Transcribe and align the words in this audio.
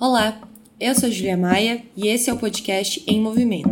Olá, 0.00 0.40
eu 0.80 0.92
sou 0.92 1.08
Julia 1.08 1.36
Maia 1.36 1.80
e 1.96 2.08
esse 2.08 2.28
é 2.28 2.32
o 2.32 2.36
podcast 2.36 3.00
Em 3.06 3.20
Movimento. 3.20 3.70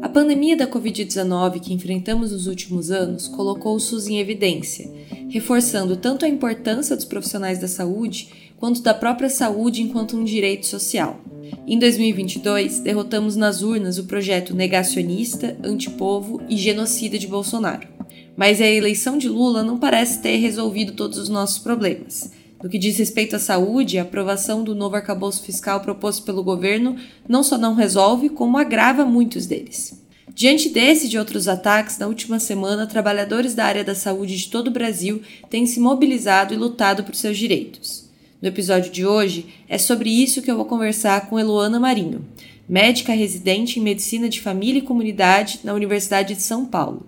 A 0.00 0.08
pandemia 0.08 0.56
da 0.56 0.68
Covid-19 0.68 1.58
que 1.60 1.74
enfrentamos 1.74 2.30
nos 2.30 2.46
últimos 2.46 2.92
anos 2.92 3.26
colocou 3.26 3.74
o 3.74 3.80
SUS 3.80 4.06
em 4.06 4.20
evidência, 4.20 4.88
reforçando 5.28 5.96
tanto 5.96 6.24
a 6.24 6.28
importância 6.28 6.94
dos 6.94 7.04
profissionais 7.04 7.58
da 7.58 7.66
saúde 7.66 8.52
quanto 8.56 8.80
da 8.80 8.94
própria 8.94 9.28
saúde 9.28 9.82
enquanto 9.82 10.16
um 10.16 10.22
direito 10.22 10.64
social. 10.64 11.20
Em 11.66 11.80
2022, 11.80 12.78
derrotamos 12.78 13.34
nas 13.34 13.62
urnas 13.62 13.98
o 13.98 14.04
projeto 14.04 14.54
negacionista, 14.54 15.56
antipovo 15.64 16.40
e 16.48 16.56
genocida 16.56 17.18
de 17.18 17.26
Bolsonaro. 17.26 17.88
Mas 18.36 18.60
a 18.60 18.66
eleição 18.66 19.18
de 19.18 19.28
Lula 19.28 19.64
não 19.64 19.76
parece 19.76 20.22
ter 20.22 20.36
resolvido 20.36 20.92
todos 20.92 21.18
os 21.18 21.28
nossos 21.28 21.58
problemas. 21.58 22.35
No 22.62 22.70
que 22.70 22.78
diz 22.78 22.96
respeito 22.96 23.36
à 23.36 23.38
saúde, 23.38 23.98
a 23.98 24.02
aprovação 24.02 24.64
do 24.64 24.74
novo 24.74 24.96
arcabouço 24.96 25.42
fiscal 25.42 25.80
proposto 25.80 26.24
pelo 26.24 26.42
governo 26.42 26.96
não 27.28 27.42
só 27.42 27.58
não 27.58 27.74
resolve, 27.74 28.28
como 28.28 28.56
agrava 28.56 29.04
muitos 29.04 29.46
deles. 29.46 30.02
Diante 30.34 30.68
desse 30.68 31.06
e 31.06 31.08
de 31.08 31.18
outros 31.18 31.48
ataques, 31.48 31.98
na 31.98 32.06
última 32.06 32.38
semana, 32.38 32.86
trabalhadores 32.86 33.54
da 33.54 33.64
área 33.64 33.84
da 33.84 33.94
saúde 33.94 34.36
de 34.36 34.48
todo 34.48 34.68
o 34.68 34.72
Brasil 34.72 35.22
têm 35.48 35.66
se 35.66 35.80
mobilizado 35.80 36.52
e 36.52 36.56
lutado 36.56 37.04
por 37.04 37.14
seus 37.14 37.38
direitos. 37.38 38.04
No 38.40 38.48
episódio 38.48 38.92
de 38.92 39.06
hoje, 39.06 39.46
é 39.68 39.78
sobre 39.78 40.10
isso 40.10 40.42
que 40.42 40.50
eu 40.50 40.56
vou 40.56 40.66
conversar 40.66 41.28
com 41.28 41.38
Eloana 41.38 41.80
Marinho, 41.80 42.22
médica 42.68 43.14
residente 43.14 43.78
em 43.78 43.82
Medicina 43.82 44.28
de 44.28 44.40
Família 44.40 44.80
e 44.80 44.82
Comunidade 44.82 45.60
na 45.64 45.72
Universidade 45.72 46.34
de 46.34 46.42
São 46.42 46.66
Paulo. 46.66 47.06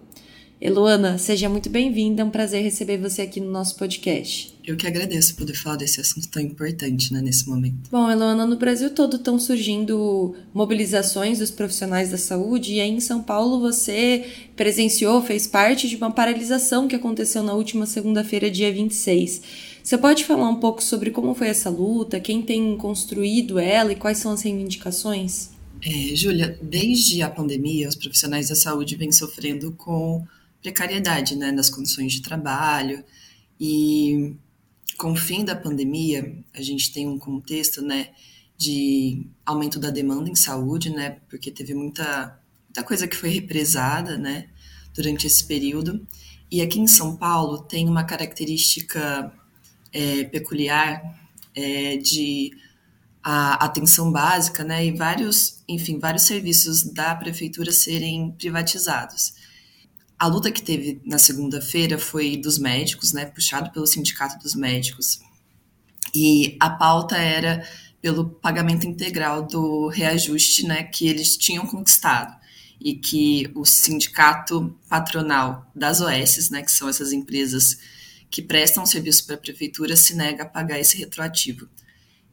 Eloana, 0.61 1.19
seja 1.19 1.49
muito 1.49 1.71
bem-vinda, 1.71 2.21
é 2.21 2.25
um 2.25 2.31
prazer 2.31 2.65
receber 2.65 2.99
você 2.99 3.23
aqui 3.23 3.41
no 3.41 3.49
nosso 3.49 3.77
podcast. 3.77 4.53
Eu 4.67 4.77
que 4.77 4.89
agradeço 4.89 5.37
poder 5.37 5.55
falar 5.55 5.77
desse 5.77 6.01
assunto 6.01 6.27
tão 6.27 6.43
importante 6.43 7.13
né, 7.13 7.21
nesse 7.21 7.49
momento. 7.49 7.89
Bom, 7.93 8.11
Eloana, 8.11 8.45
no 8.45 8.57
Brasil 8.57 8.91
todo 8.91 9.19
estão 9.19 9.39
surgindo 9.39 10.35
mobilizações 10.53 11.39
dos 11.39 11.53
profissionais 11.53 12.11
da 12.11 12.19
saúde 12.19 12.75
e 12.75 12.81
aí 12.81 12.91
em 12.91 12.99
São 12.99 13.23
Paulo 13.23 13.61
você 13.61 14.27
presenciou, 14.57 15.23
fez 15.23 15.47
parte 15.47 15.89
de 15.89 15.95
uma 15.95 16.11
paralisação 16.11 16.89
que 16.89 16.97
aconteceu 16.97 17.45
na 17.45 17.55
última 17.55 17.87
segunda-feira, 17.87 18.51
dia 18.51 18.73
26. 18.73 19.43
Você 19.81 19.97
pode 19.97 20.25
falar 20.25 20.49
um 20.49 20.57
pouco 20.57 20.83
sobre 20.83 21.13
como 21.13 21.35
foi 21.35 21.47
essa 21.47 21.71
luta, 21.71 22.19
quem 22.19 22.43
tem 22.43 22.77
construído 22.77 23.61
ela 23.61 23.93
e 23.93 23.97
quais 23.97 24.19
são 24.19 24.33
as 24.33 24.43
reivindicações? 24.43 25.51
É, 25.81 26.17
Júlia, 26.17 26.59
desde 26.61 27.23
a 27.23 27.31
pandemia, 27.31 27.89
os 27.89 27.95
profissionais 27.95 28.49
da 28.49 28.57
saúde 28.57 28.97
vêm 28.97 29.13
sofrendo 29.13 29.71
com 29.73 30.27
precariedade 30.63 31.37
né, 31.37 31.51
nas 31.53 31.71
condições 31.71 32.13
de 32.13 32.23
trabalho. 32.23 33.05
E 33.61 34.37
com 34.97 35.13
o 35.13 35.17
fim 35.17 35.45
da 35.45 35.55
pandemia, 35.55 36.43
a 36.55 36.61
gente 36.63 36.93
tem 36.93 37.07
um 37.07 37.19
contexto 37.19 37.83
né, 37.83 38.11
de 38.57 39.27
aumento 39.47 39.79
da 39.79 39.91
demanda 39.91 40.29
em 40.29 40.35
saúde, 40.35 40.91
né, 40.91 41.19
porque 41.29 41.51
teve 41.51 41.75
muita, 41.75 42.41
muita 42.67 42.83
coisa 42.83 43.07
que 43.07 43.17
foi 43.17 43.31
represada 43.31 44.19
né, 44.19 44.49
durante 44.95 45.27
esse 45.27 45.45
período. 45.47 46.07
E 46.51 46.61
aqui 46.61 46.81
em 46.81 46.89
São 46.89 47.17
Paulo 47.17 47.59
tem 47.59 47.89
uma 47.89 48.05
característica 48.05 49.33
é, 49.93 50.25
peculiar 50.25 51.03
é, 51.55 51.97
de 51.97 52.53
a 53.23 53.65
atenção 53.65 54.11
básica, 54.11 54.65
né, 54.65 54.87
e 54.87 54.93
vários, 54.93 55.63
enfim, 55.69 55.99
vários 55.99 56.23
serviços 56.23 56.83
da 56.83 57.15
prefeitura 57.15 57.71
serem 57.73 58.31
privatizados. 58.33 59.35
A 60.19 60.27
luta 60.27 60.51
que 60.51 60.63
teve 60.63 61.01
na 61.05 61.19
segunda-feira 61.19 61.99
foi 61.99 62.37
dos 62.37 62.59
médicos, 62.59 63.13
né, 63.13 63.27
puxado 63.27 63.71
pelo 63.71 63.87
Sindicato 63.87 64.43
dos 64.43 64.55
Médicos. 64.55 65.21
E 66.15 66.57
a 66.59 66.71
pauta 66.71 67.17
era 67.17 67.65
pelo 68.01 68.29
pagamento 68.29 68.87
integral 68.87 69.47
do 69.47 69.89
reajuste, 69.89 70.67
né, 70.67 70.83
que 70.83 71.07
eles 71.07 71.37
tinham 71.37 71.67
conquistado 71.67 72.37
e 72.81 72.95
que 72.95 73.51
o 73.55 73.65
sindicato 73.65 74.77
patronal 74.89 75.71
das 75.75 76.01
OS, 76.01 76.51
né, 76.51 76.63
que 76.63 76.71
são 76.71 76.89
essas 76.89 77.13
empresas 77.13 77.79
que 78.31 78.43
prestam 78.43 78.87
serviço 78.87 79.27
para 79.27 79.35
a 79.35 79.39
prefeitura, 79.39 79.97
se 79.97 80.15
nega 80.15 80.45
a 80.45 80.49
pagar 80.49 80.79
esse 80.79 80.97
retroativo. 80.97 81.69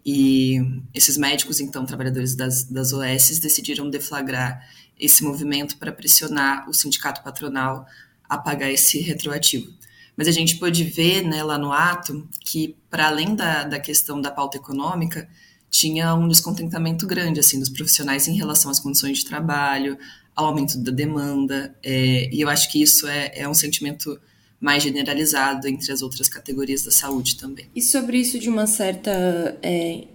E 0.06 0.60
esses 0.94 1.18
médicos, 1.18 1.60
então, 1.60 1.86
trabalhadores 1.86 2.36
das, 2.36 2.64
das 2.66 2.94
OS, 2.94 3.40
decidiram 3.40 3.90
deflagrar 3.90 4.62
esse 5.00 5.24
movimento 5.24 5.78
para 5.78 5.92
pressionar 5.92 6.70
o 6.70 6.74
sindicato 6.74 7.24
patronal 7.24 7.86
a 8.28 8.38
pagar 8.38 8.72
esse 8.72 9.00
retroativo. 9.00 9.72
Mas 10.18 10.28
a 10.28 10.32
gente 10.32 10.58
pôde 10.58 10.84
ver 10.84 11.24
né, 11.24 11.44
lá 11.44 11.58
no 11.58 11.72
ato 11.72 12.28
que, 12.42 12.76
para 12.90 13.08
além 13.08 13.36
da, 13.36 13.64
da 13.64 13.80
questão 13.80 14.22
da 14.22 14.32
pauta 14.32 14.58
econômica, 14.58 15.28
tinha 15.70 16.16
um 16.16 16.28
descontentamento 16.28 17.06
grande 17.06 17.40
assim 17.40 17.60
dos 17.60 17.70
profissionais 17.70 18.28
em 18.28 18.36
relação 18.36 18.72
às 18.72 18.80
condições 18.80 19.20
de 19.20 19.26
trabalho, 19.26 19.98
ao 20.36 20.48
aumento 20.48 20.78
da 20.78 20.92
demanda, 20.92 21.76
é, 21.82 22.30
e 22.34 22.42
eu 22.42 22.50
acho 22.50 22.70
que 22.70 22.82
isso 22.82 23.08
é, 23.08 23.32
é 23.36 23.48
um 23.48 23.54
sentimento 23.54 24.20
mais 24.66 24.82
generalizado 24.82 25.68
entre 25.68 25.92
as 25.92 26.02
outras 26.02 26.28
categorias 26.28 26.82
da 26.82 26.90
saúde 26.90 27.36
também. 27.36 27.68
E 27.76 27.82
sobre 27.84 28.18
isso 28.18 28.40
de 28.40 28.50
uma 28.50 28.66
certa, 28.66 29.56
é, 29.62 30.06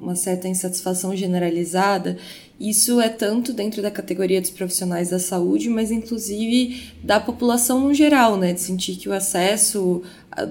uma 0.00 0.14
certa 0.14 0.46
insatisfação 0.46 1.16
generalizada, 1.16 2.16
isso 2.58 3.00
é 3.00 3.08
tanto 3.08 3.52
dentro 3.52 3.82
da 3.82 3.90
categoria 3.90 4.40
dos 4.40 4.50
profissionais 4.50 5.10
da 5.10 5.18
saúde, 5.18 5.68
mas 5.68 5.90
inclusive 5.90 6.84
da 7.02 7.18
população 7.18 7.80
no 7.80 7.92
geral, 7.92 8.36
né? 8.36 8.52
De 8.52 8.60
sentir 8.60 8.94
que 8.94 9.08
o 9.08 9.12
acesso 9.12 10.02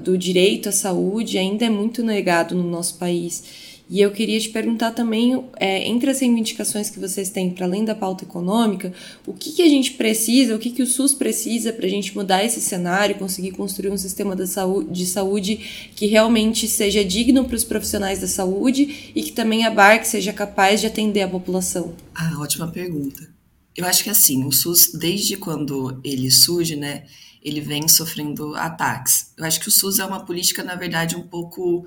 do 0.03 0.17
direito 0.17 0.67
à 0.67 0.73
saúde 0.73 1.37
ainda 1.37 1.63
é 1.63 1.69
muito 1.69 2.03
negado 2.03 2.55
no 2.55 2.69
nosso 2.69 2.95
país. 2.95 3.41
E 3.87 4.01
eu 4.01 4.11
queria 4.11 4.39
te 4.39 4.49
perguntar 4.49 4.91
também, 4.91 5.45
é, 5.57 5.87
entre 5.87 6.09
as 6.09 6.19
reivindicações 6.19 6.89
que 6.89 6.99
vocês 6.99 7.29
têm, 7.29 7.51
para 7.51 7.67
além 7.67 7.85
da 7.85 7.93
pauta 7.93 8.23
econômica, 8.23 8.91
o 9.27 9.33
que, 9.33 9.51
que 9.51 9.61
a 9.61 9.69
gente 9.69 9.91
precisa, 9.93 10.55
o 10.55 10.59
que, 10.59 10.71
que 10.71 10.81
o 10.81 10.87
SUS 10.87 11.13
precisa 11.13 11.71
para 11.71 11.85
a 11.85 11.89
gente 11.89 12.15
mudar 12.15 12.43
esse 12.43 12.59
cenário, 12.59 13.15
conseguir 13.15 13.51
construir 13.51 13.91
um 13.91 13.97
sistema 13.97 14.35
de 14.35 14.47
saúde, 14.47 14.91
de 14.91 15.05
saúde 15.05 15.89
que 15.95 16.07
realmente 16.07 16.67
seja 16.67 17.05
digno 17.05 17.45
para 17.45 17.55
os 17.55 17.63
profissionais 17.63 18.19
da 18.19 18.27
saúde 18.27 19.11
e 19.15 19.21
que 19.21 19.31
também 19.31 19.65
abarque, 19.65 20.07
seja 20.07 20.33
capaz 20.33 20.81
de 20.81 20.87
atender 20.87 21.21
a 21.21 21.27
população? 21.27 21.93
Ah, 22.15 22.39
ótima 22.39 22.67
pergunta. 22.67 23.29
Eu 23.75 23.85
acho 23.85 24.03
que 24.03 24.09
assim, 24.09 24.45
o 24.45 24.51
SUS, 24.51 24.93
desde 24.93 25.37
quando 25.37 25.99
ele 26.03 26.31
surge, 26.31 26.75
né, 26.75 27.03
ele 27.45 27.61
vem 27.61 27.87
sofrendo 27.87 28.55
ataques. 28.55 29.31
Eu 29.37 29.45
acho 29.45 29.59
que 29.59 29.67
o 29.67 29.71
SUS 29.71 29.99
é 29.99 30.05
uma 30.05 30.25
política, 30.25 30.63
na 30.63 30.73
verdade, 30.73 31.15
um 31.15 31.21
pouco 31.21 31.85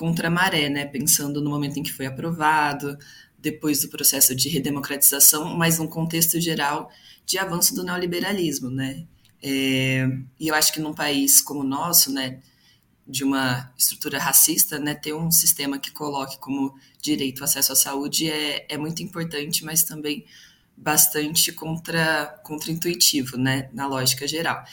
contra 0.00 0.28
a 0.28 0.30
maré, 0.30 0.70
né? 0.70 0.86
Pensando 0.86 1.42
no 1.42 1.50
momento 1.50 1.76
em 1.76 1.82
que 1.82 1.92
foi 1.92 2.06
aprovado, 2.06 2.96
depois 3.38 3.82
do 3.82 3.90
processo 3.90 4.34
de 4.34 4.48
redemocratização, 4.48 5.54
mas 5.58 5.78
num 5.78 5.86
contexto 5.86 6.40
geral 6.40 6.90
de 7.26 7.36
avanço 7.36 7.74
do 7.74 7.84
neoliberalismo, 7.84 8.70
né? 8.70 9.06
É, 9.42 10.08
e 10.38 10.48
eu 10.48 10.54
acho 10.54 10.72
que 10.72 10.80
num 10.80 10.94
país 10.94 11.42
como 11.42 11.60
o 11.60 11.64
nosso, 11.64 12.10
né, 12.10 12.40
de 13.06 13.24
uma 13.24 13.70
estrutura 13.76 14.18
racista, 14.18 14.78
né, 14.78 14.94
ter 14.94 15.12
um 15.12 15.30
sistema 15.30 15.78
que 15.78 15.90
coloque 15.90 16.38
como 16.38 16.74
direito 17.02 17.40
o 17.40 17.44
acesso 17.44 17.72
à 17.72 17.76
saúde 17.76 18.30
é, 18.30 18.66
é 18.70 18.78
muito 18.78 19.02
importante, 19.02 19.62
mas 19.66 19.82
também 19.82 20.24
bastante 20.74 21.52
contra, 21.52 22.40
contra-intuitivo, 22.42 23.36
né, 23.36 23.68
na 23.74 23.86
lógica 23.86 24.26
geral 24.26 24.64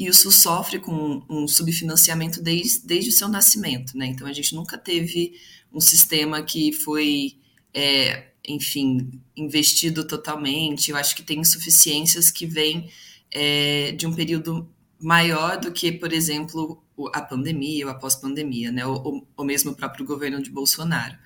e 0.00 0.08
o 0.08 0.14
SUS 0.14 0.36
sofre 0.36 0.78
com 0.78 1.22
um 1.28 1.46
subfinanciamento 1.46 2.42
desde, 2.42 2.86
desde 2.86 3.10
o 3.10 3.12
seu 3.12 3.28
nascimento, 3.28 3.96
né? 3.98 4.06
Então 4.06 4.26
a 4.26 4.32
gente 4.32 4.54
nunca 4.54 4.78
teve 4.78 5.34
um 5.70 5.78
sistema 5.78 6.42
que 6.42 6.72
foi, 6.72 7.36
é, 7.74 8.28
enfim, 8.48 9.20
investido 9.36 10.06
totalmente. 10.06 10.90
Eu 10.90 10.96
acho 10.96 11.14
que 11.14 11.22
tem 11.22 11.40
insuficiências 11.40 12.30
que 12.30 12.46
vêm 12.46 12.88
é, 13.30 13.92
de 13.92 14.06
um 14.06 14.14
período 14.14 14.66
maior 14.98 15.60
do 15.60 15.70
que, 15.70 15.92
por 15.92 16.14
exemplo, 16.14 16.82
a 17.12 17.20
pandemia 17.20 17.84
ou 17.84 17.92
a 17.92 17.94
pós-pandemia, 17.94 18.72
né? 18.72 18.86
Ou, 18.86 19.26
ou, 19.36 19.44
mesmo 19.44 19.72
o 19.72 19.76
próprio 19.76 20.06
governo 20.06 20.42
de 20.42 20.48
Bolsonaro. 20.48 21.18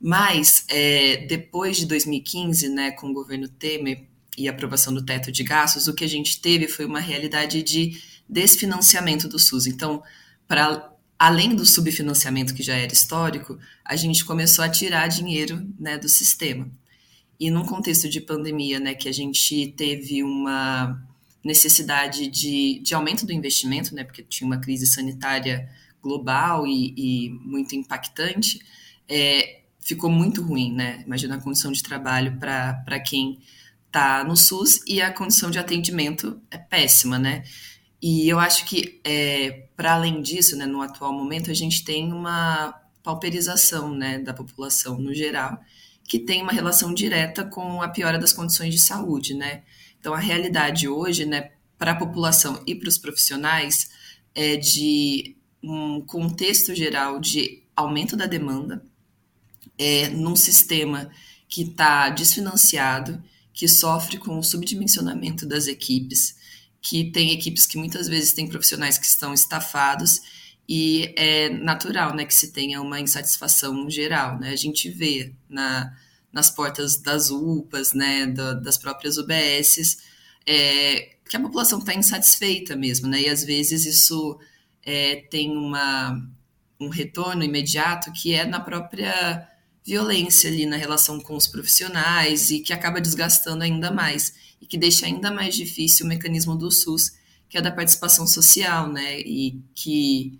Mas 0.00 0.64
é, 0.68 1.18
depois 1.28 1.76
de 1.76 1.86
2015, 1.86 2.68
né, 2.68 2.90
com 2.90 3.10
o 3.10 3.14
governo 3.14 3.46
Temer, 3.48 4.08
e 4.36 4.48
aprovação 4.48 4.94
do 4.94 5.04
teto 5.04 5.30
de 5.30 5.42
gastos, 5.44 5.88
o 5.88 5.94
que 5.94 6.04
a 6.04 6.08
gente 6.08 6.40
teve 6.40 6.66
foi 6.66 6.84
uma 6.84 7.00
realidade 7.00 7.62
de 7.62 8.00
desfinanciamento 8.28 9.28
do 9.28 9.38
SUS. 9.38 9.66
Então, 9.66 10.02
para 10.48 10.90
além 11.18 11.54
do 11.54 11.64
subfinanciamento 11.64 12.54
que 12.54 12.62
já 12.62 12.74
era 12.74 12.92
histórico, 12.92 13.58
a 13.84 13.94
gente 13.94 14.24
começou 14.24 14.64
a 14.64 14.68
tirar 14.68 15.06
dinheiro 15.06 15.64
né, 15.78 15.98
do 15.98 16.08
sistema. 16.08 16.68
E 17.38 17.50
num 17.50 17.64
contexto 17.64 18.08
de 18.08 18.20
pandemia, 18.20 18.80
né, 18.80 18.94
que 18.94 19.08
a 19.08 19.12
gente 19.12 19.74
teve 19.76 20.22
uma 20.22 21.00
necessidade 21.44 22.28
de, 22.28 22.80
de 22.82 22.94
aumento 22.94 23.26
do 23.26 23.32
investimento, 23.32 23.94
né, 23.94 24.04
porque 24.04 24.22
tinha 24.22 24.46
uma 24.46 24.58
crise 24.58 24.86
sanitária 24.86 25.68
global 26.02 26.66
e, 26.66 26.94
e 26.96 27.30
muito 27.44 27.76
impactante, 27.76 28.60
é, 29.08 29.60
ficou 29.78 30.10
muito 30.10 30.42
ruim, 30.42 30.72
né? 30.72 31.02
Imagina 31.06 31.36
a 31.36 31.40
condição 31.40 31.70
de 31.70 31.82
trabalho 31.82 32.38
para 32.38 33.00
quem 33.00 33.38
está 33.92 34.24
no 34.24 34.34
SUS 34.34 34.80
e 34.86 35.02
a 35.02 35.12
condição 35.12 35.50
de 35.50 35.58
atendimento 35.58 36.40
é 36.50 36.56
péssima, 36.56 37.18
né? 37.18 37.44
E 38.00 38.26
eu 38.28 38.40
acho 38.40 38.64
que, 38.64 39.00
é, 39.04 39.66
para 39.76 39.92
além 39.92 40.22
disso, 40.22 40.56
né, 40.56 40.66
no 40.66 40.80
atual 40.80 41.12
momento, 41.12 41.50
a 41.50 41.54
gente 41.54 41.84
tem 41.84 42.10
uma 42.12 42.74
pauperização 43.02 43.94
né, 43.94 44.18
da 44.18 44.32
população 44.32 44.98
no 44.98 45.14
geral, 45.14 45.60
que 46.08 46.18
tem 46.18 46.42
uma 46.42 46.52
relação 46.52 46.92
direta 46.92 47.44
com 47.44 47.80
a 47.82 47.88
piora 47.88 48.18
das 48.18 48.32
condições 48.32 48.74
de 48.74 48.80
saúde. 48.80 49.34
Né? 49.34 49.62
Então, 50.00 50.14
a 50.14 50.18
realidade 50.18 50.88
hoje, 50.88 51.24
né, 51.24 51.50
para 51.78 51.92
a 51.92 51.96
população 51.96 52.62
e 52.66 52.74
para 52.74 52.88
os 52.88 52.98
profissionais, 52.98 53.90
é 54.34 54.56
de 54.56 55.36
um 55.62 56.00
contexto 56.00 56.74
geral 56.74 57.20
de 57.20 57.62
aumento 57.76 58.16
da 58.16 58.26
demanda, 58.26 58.82
é, 59.78 60.08
num 60.08 60.34
sistema 60.34 61.10
que 61.48 61.62
está 61.62 62.08
desfinanciado, 62.08 63.22
que 63.52 63.68
sofre 63.68 64.18
com 64.18 64.38
o 64.38 64.42
subdimensionamento 64.42 65.46
das 65.46 65.66
equipes, 65.66 66.36
que 66.80 67.10
tem 67.10 67.30
equipes 67.32 67.66
que 67.66 67.78
muitas 67.78 68.08
vezes 68.08 68.32
têm 68.32 68.48
profissionais 68.48 68.98
que 68.98 69.06
estão 69.06 69.32
estafados 69.32 70.20
e 70.68 71.12
é 71.16 71.48
natural, 71.50 72.14
né, 72.14 72.24
que 72.24 72.34
se 72.34 72.52
tenha 72.52 72.80
uma 72.80 73.00
insatisfação 73.00 73.88
geral, 73.90 74.38
né? 74.38 74.50
A 74.50 74.56
gente 74.56 74.88
vê 74.88 75.32
na, 75.48 75.94
nas 76.32 76.50
portas 76.50 76.96
das 76.96 77.30
UPAs, 77.30 77.92
né, 77.92 78.26
da, 78.26 78.54
das 78.54 78.78
próprias 78.78 79.18
UBSs, 79.18 79.98
é, 80.46 81.16
que 81.28 81.36
a 81.36 81.40
população 81.40 81.78
está 81.78 81.94
insatisfeita 81.94 82.74
mesmo, 82.74 83.08
né? 83.08 83.22
E 83.22 83.28
às 83.28 83.44
vezes 83.44 83.84
isso 83.84 84.38
é, 84.82 85.16
tem 85.30 85.50
uma, 85.50 86.26
um 86.80 86.88
retorno 86.88 87.44
imediato 87.44 88.12
que 88.12 88.34
é 88.34 88.44
na 88.44 88.60
própria 88.60 89.48
violência 89.84 90.48
ali 90.48 90.66
na 90.66 90.76
relação 90.76 91.20
com 91.20 91.36
os 91.36 91.46
profissionais 91.46 92.50
e 92.50 92.60
que 92.60 92.72
acaba 92.72 93.00
desgastando 93.00 93.64
ainda 93.64 93.90
mais 93.90 94.34
e 94.60 94.66
que 94.66 94.78
deixa 94.78 95.06
ainda 95.06 95.30
mais 95.30 95.54
difícil 95.54 96.06
o 96.06 96.08
mecanismo 96.08 96.56
do 96.56 96.70
SUS, 96.70 97.12
que 97.48 97.58
é 97.58 97.60
da 97.60 97.70
participação 97.70 98.26
social, 98.26 98.90
né? 98.90 99.20
E 99.20 99.60
que 99.74 100.38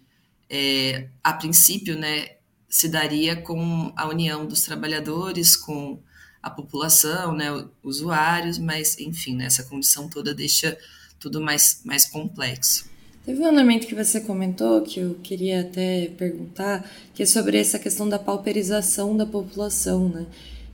é, 0.49 1.09
a 1.25 1.33
princípio, 1.33 1.99
né, 1.99 2.37
se 2.69 2.89
daria 2.89 3.35
com 3.35 3.93
a 3.97 4.07
união 4.07 4.47
dos 4.47 4.63
trabalhadores 4.63 5.57
com 5.57 5.99
a 6.43 6.51
população, 6.51 7.35
né, 7.35 7.49
usuários, 7.83 8.59
mas 8.59 8.99
enfim, 8.99 9.37
né, 9.37 9.47
essa 9.47 9.63
condição 9.65 10.09
toda 10.09 10.35
deixa 10.35 10.77
tudo 11.19 11.41
mais, 11.41 11.81
mais 11.85 12.05
complexo. 12.05 12.92
Teve 13.25 13.41
um 13.41 13.47
elemento 13.47 13.87
que 13.87 13.95
você 13.95 14.21
comentou 14.21 14.83
que 14.83 14.99
eu 14.99 15.15
queria 15.23 15.61
até 15.61 16.11
perguntar, 16.19 16.85
que 17.15 17.23
é 17.23 17.27
sobre 17.27 17.57
essa 17.57 17.79
questão 17.79 18.09
da 18.09 18.19
pauperização 18.19 19.17
da 19.17 19.25
população, 19.25 20.09
né? 20.09 20.27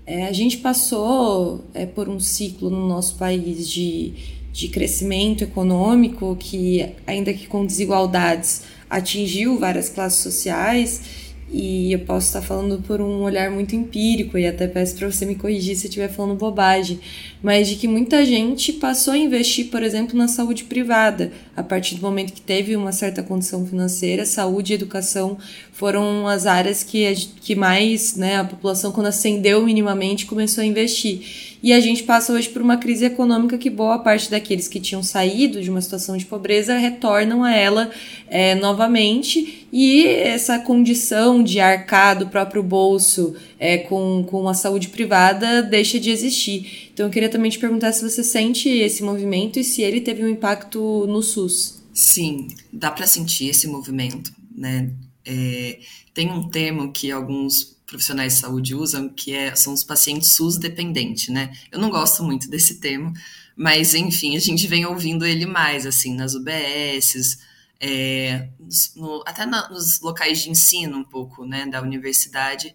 É, 0.07 0.27
a 0.27 0.33
gente 0.33 0.57
passou 0.57 1.63
é, 1.75 1.85
por 1.85 2.09
um 2.09 2.19
ciclo 2.19 2.71
no 2.71 2.89
nosso 2.89 3.17
país 3.17 3.69
de, 3.69 4.15
de 4.51 4.69
crescimento 4.69 5.45
econômico 5.45 6.35
que, 6.41 6.95
ainda 7.07 7.35
que 7.35 7.47
com 7.47 7.67
desigualdades, 7.67 8.63
atingiu 8.89 9.59
várias 9.59 9.91
classes 9.91 10.21
sociais 10.23 11.28
e 11.51 11.93
eu 11.93 12.01
posso 12.01 12.27
estar 12.27 12.43
falando 12.43 12.83
por 12.83 13.01
um 13.01 13.23
olhar 13.23 13.51
muito 13.51 13.75
empírico 13.75 14.37
e 14.37 14.47
até 14.47 14.67
peço 14.67 14.97
para 14.97 15.11
você 15.11 15.25
me 15.25 15.35
corrigir 15.35 15.77
se 15.77 15.87
eu 15.87 15.89
estiver 15.89 16.09
falando 16.09 16.35
bobagem, 16.35 17.01
mas 17.43 17.69
de 17.69 17.77
que 17.77 17.89
muita 17.89 18.25
gente 18.27 18.73
passou 18.75 19.15
a 19.15 19.19
investir, 19.19 19.69
por 19.69 19.83
exemplo, 19.83 20.17
na 20.17 20.29
saúde 20.29 20.65
privada, 20.65 21.33
a 21.57 21.63
partir 21.63 21.95
do 21.95 22.03
momento 22.03 22.35
que 22.35 22.41
teve 22.41 22.77
uma 22.77 22.93
certa 22.93 23.23
condição 23.23 23.67
financeira, 23.67 24.27
saúde 24.27 24.73
e 24.73 24.75
educação 24.75 25.39
foram 25.73 26.27
as 26.27 26.45
áreas 26.45 26.83
que, 26.83 27.15
que 27.41 27.55
mais 27.55 28.17
né, 28.17 28.37
a 28.37 28.45
população, 28.45 28.93
quando 28.93 29.07
ascendeu 29.07 29.65
minimamente, 29.65 30.27
começou 30.27 30.63
a 30.63 30.67
investir. 30.67 31.57
E 31.63 31.73
a 31.73 31.81
gente 31.81 32.05
passa 32.05 32.33
hoje 32.33 32.49
por 32.49 32.63
uma 32.63 32.77
crise 32.77 33.05
econômica 33.05 33.59
que 33.59 33.69
boa 33.69 33.99
parte 33.99 34.31
daqueles 34.31 34.69
que 34.69 34.79
tinham 34.79 35.03
saído 35.03 35.61
de 35.61 35.71
uma 35.71 35.81
situação 35.81 36.17
de 36.17 36.25
pobreza 36.25 36.77
retornam 36.77 37.43
a 37.43 37.55
ela 37.55 37.91
é, 38.29 38.55
novamente, 38.55 39.67
e 39.73 40.07
essa 40.07 40.59
condição 40.59 41.43
de 41.43 41.61
arcar 41.61 42.19
do 42.19 42.29
próprio 42.29 42.63
bolso 42.63 43.35
é, 43.59 43.79
com, 43.79 44.25
com 44.27 44.49
a 44.49 44.55
saúde 44.55 44.89
privada 44.89 45.63
deixa 45.63 45.99
de 45.99 46.11
existir. 46.11 46.91
Então 46.93 47.07
eu 47.07 47.11
queria 47.11 47.29
também 47.29 47.51
te 47.51 47.59
perguntar 47.59 47.93
se 47.93 48.09
você 48.09 48.23
sente 48.23 48.69
esse 48.69 49.03
movimento 49.03 49.59
e 49.59 49.65
se 49.65 49.83
ele 49.83 50.01
teve 50.01 50.25
um 50.25 50.29
impacto 50.29 51.07
no 51.07 51.23
SUS. 51.23 51.83
Sim, 51.93 52.49
dá 52.73 52.91
para 52.91 53.07
sentir 53.07 53.49
esse 53.49 53.67
movimento, 53.67 54.33
né? 54.57 54.91
É, 55.27 55.79
tem 56.15 56.31
um 56.31 56.49
termo 56.49 56.93
que 56.93 57.11
alguns 57.11 57.78
profissionais 57.89 58.35
de 58.35 58.41
saúde 58.41 58.75
usam, 58.75 59.09
que 59.09 59.35
é, 59.35 59.55
são 59.57 59.73
os 59.73 59.83
pacientes 59.83 60.33
SUS 60.33 60.59
dependentes, 60.59 61.29
né? 61.29 61.53
Eu 61.73 61.81
não 61.81 61.91
gosto 61.91 62.23
muito 62.23 62.49
desse 62.51 62.77
termo, 62.77 63.13
mas 63.57 63.95
enfim, 63.95 64.37
a 64.37 64.41
gente 64.41 64.67
vem 64.69 64.87
ouvindo 64.87 65.27
ele 65.27 65.47
mais, 65.47 65.87
assim, 65.87 66.15
nas 66.15 66.35
UBSs, 66.35 67.39
é, 67.81 68.49
no, 68.95 69.25
até 69.27 69.47
na, 69.47 69.69
nos 69.71 70.01
locais 70.01 70.43
de 70.43 70.51
ensino 70.51 70.99
um 70.99 71.05
pouco, 71.05 71.45
né, 71.45 71.67
da 71.67 71.81
universidade, 71.81 72.75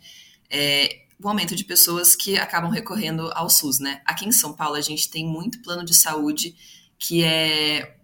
é, 0.50 1.04
o 1.22 1.28
aumento 1.28 1.56
de 1.56 1.64
pessoas 1.64 2.16
que 2.16 2.38
acabam 2.38 2.72
recorrendo 2.72 3.32
ao 3.34 3.50
SUS, 3.50 3.80
né? 3.80 4.02
Aqui 4.06 4.26
em 4.26 4.32
São 4.32 4.54
Paulo 4.54 4.76
a 4.76 4.82
gente 4.82 5.10
tem 5.10 5.26
muito 5.26 5.62
plano 5.62 5.86
de 5.86 5.94
saúde 5.94 6.56
que 6.98 7.24
é 7.24 7.98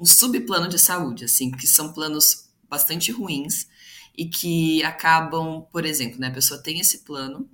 um 0.00 0.04
subplano 0.04 0.68
de 0.68 0.78
saúde, 0.78 1.24
assim, 1.24 1.50
que 1.50 1.66
são 1.66 1.92
planos 1.92 2.48
bastante 2.68 3.12
ruins, 3.12 3.66
e 4.16 4.26
que 4.26 4.82
acabam, 4.82 5.66
por 5.72 5.84
exemplo, 5.84 6.18
né, 6.18 6.28
a 6.28 6.32
pessoa 6.32 6.62
tem 6.62 6.80
esse 6.80 6.98
plano, 6.98 7.48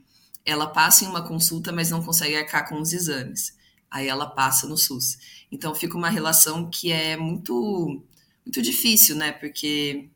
ela 0.45 0.67
passa 0.67 1.05
em 1.05 1.09
uma 1.09 1.27
consulta, 1.27 1.73
mas 1.73 1.91
não 1.91 2.03
consegue 2.03 2.37
arcar 2.37 2.69
com 2.69 2.81
os 2.81 2.93
exames. 2.93 3.57
Aí 3.91 4.09
ela 4.09 4.27
passa 4.27 4.67
no 4.67 4.77
SUS. 4.77 5.19
Então 5.51 5.75
fica 5.75 5.97
uma 5.97 6.09
relação 6.09 6.71
que 6.71 6.91
é 6.93 7.17
muito 7.17 8.03
muito 8.45 8.61
difícil, 8.63 9.15
né? 9.17 9.33
Porque 9.33 10.09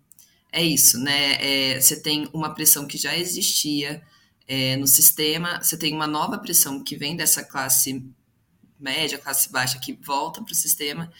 é 0.52 0.62
isso, 0.62 0.98
né? 0.98 1.36
É, 1.74 1.80
você 1.80 2.00
tem 2.00 2.28
uma 2.32 2.54
pressão 2.54 2.86
que 2.86 2.98
já 2.98 3.16
existia 3.16 4.02
é, 4.48 4.76
no 4.76 4.86
sistema, 4.86 5.62
você 5.62 5.76
tem 5.76 5.94
uma 5.94 6.06
nova 6.06 6.38
pressão 6.38 6.82
que 6.82 6.96
vem 6.96 7.16
dessa 7.16 7.44
classe 7.44 8.04
média, 8.78 9.18
classe 9.18 9.50
baixa, 9.50 9.78
que 9.78 9.92
volta 9.92 10.42
para 10.42 10.52
o 10.52 10.56
sistema, 10.56 11.12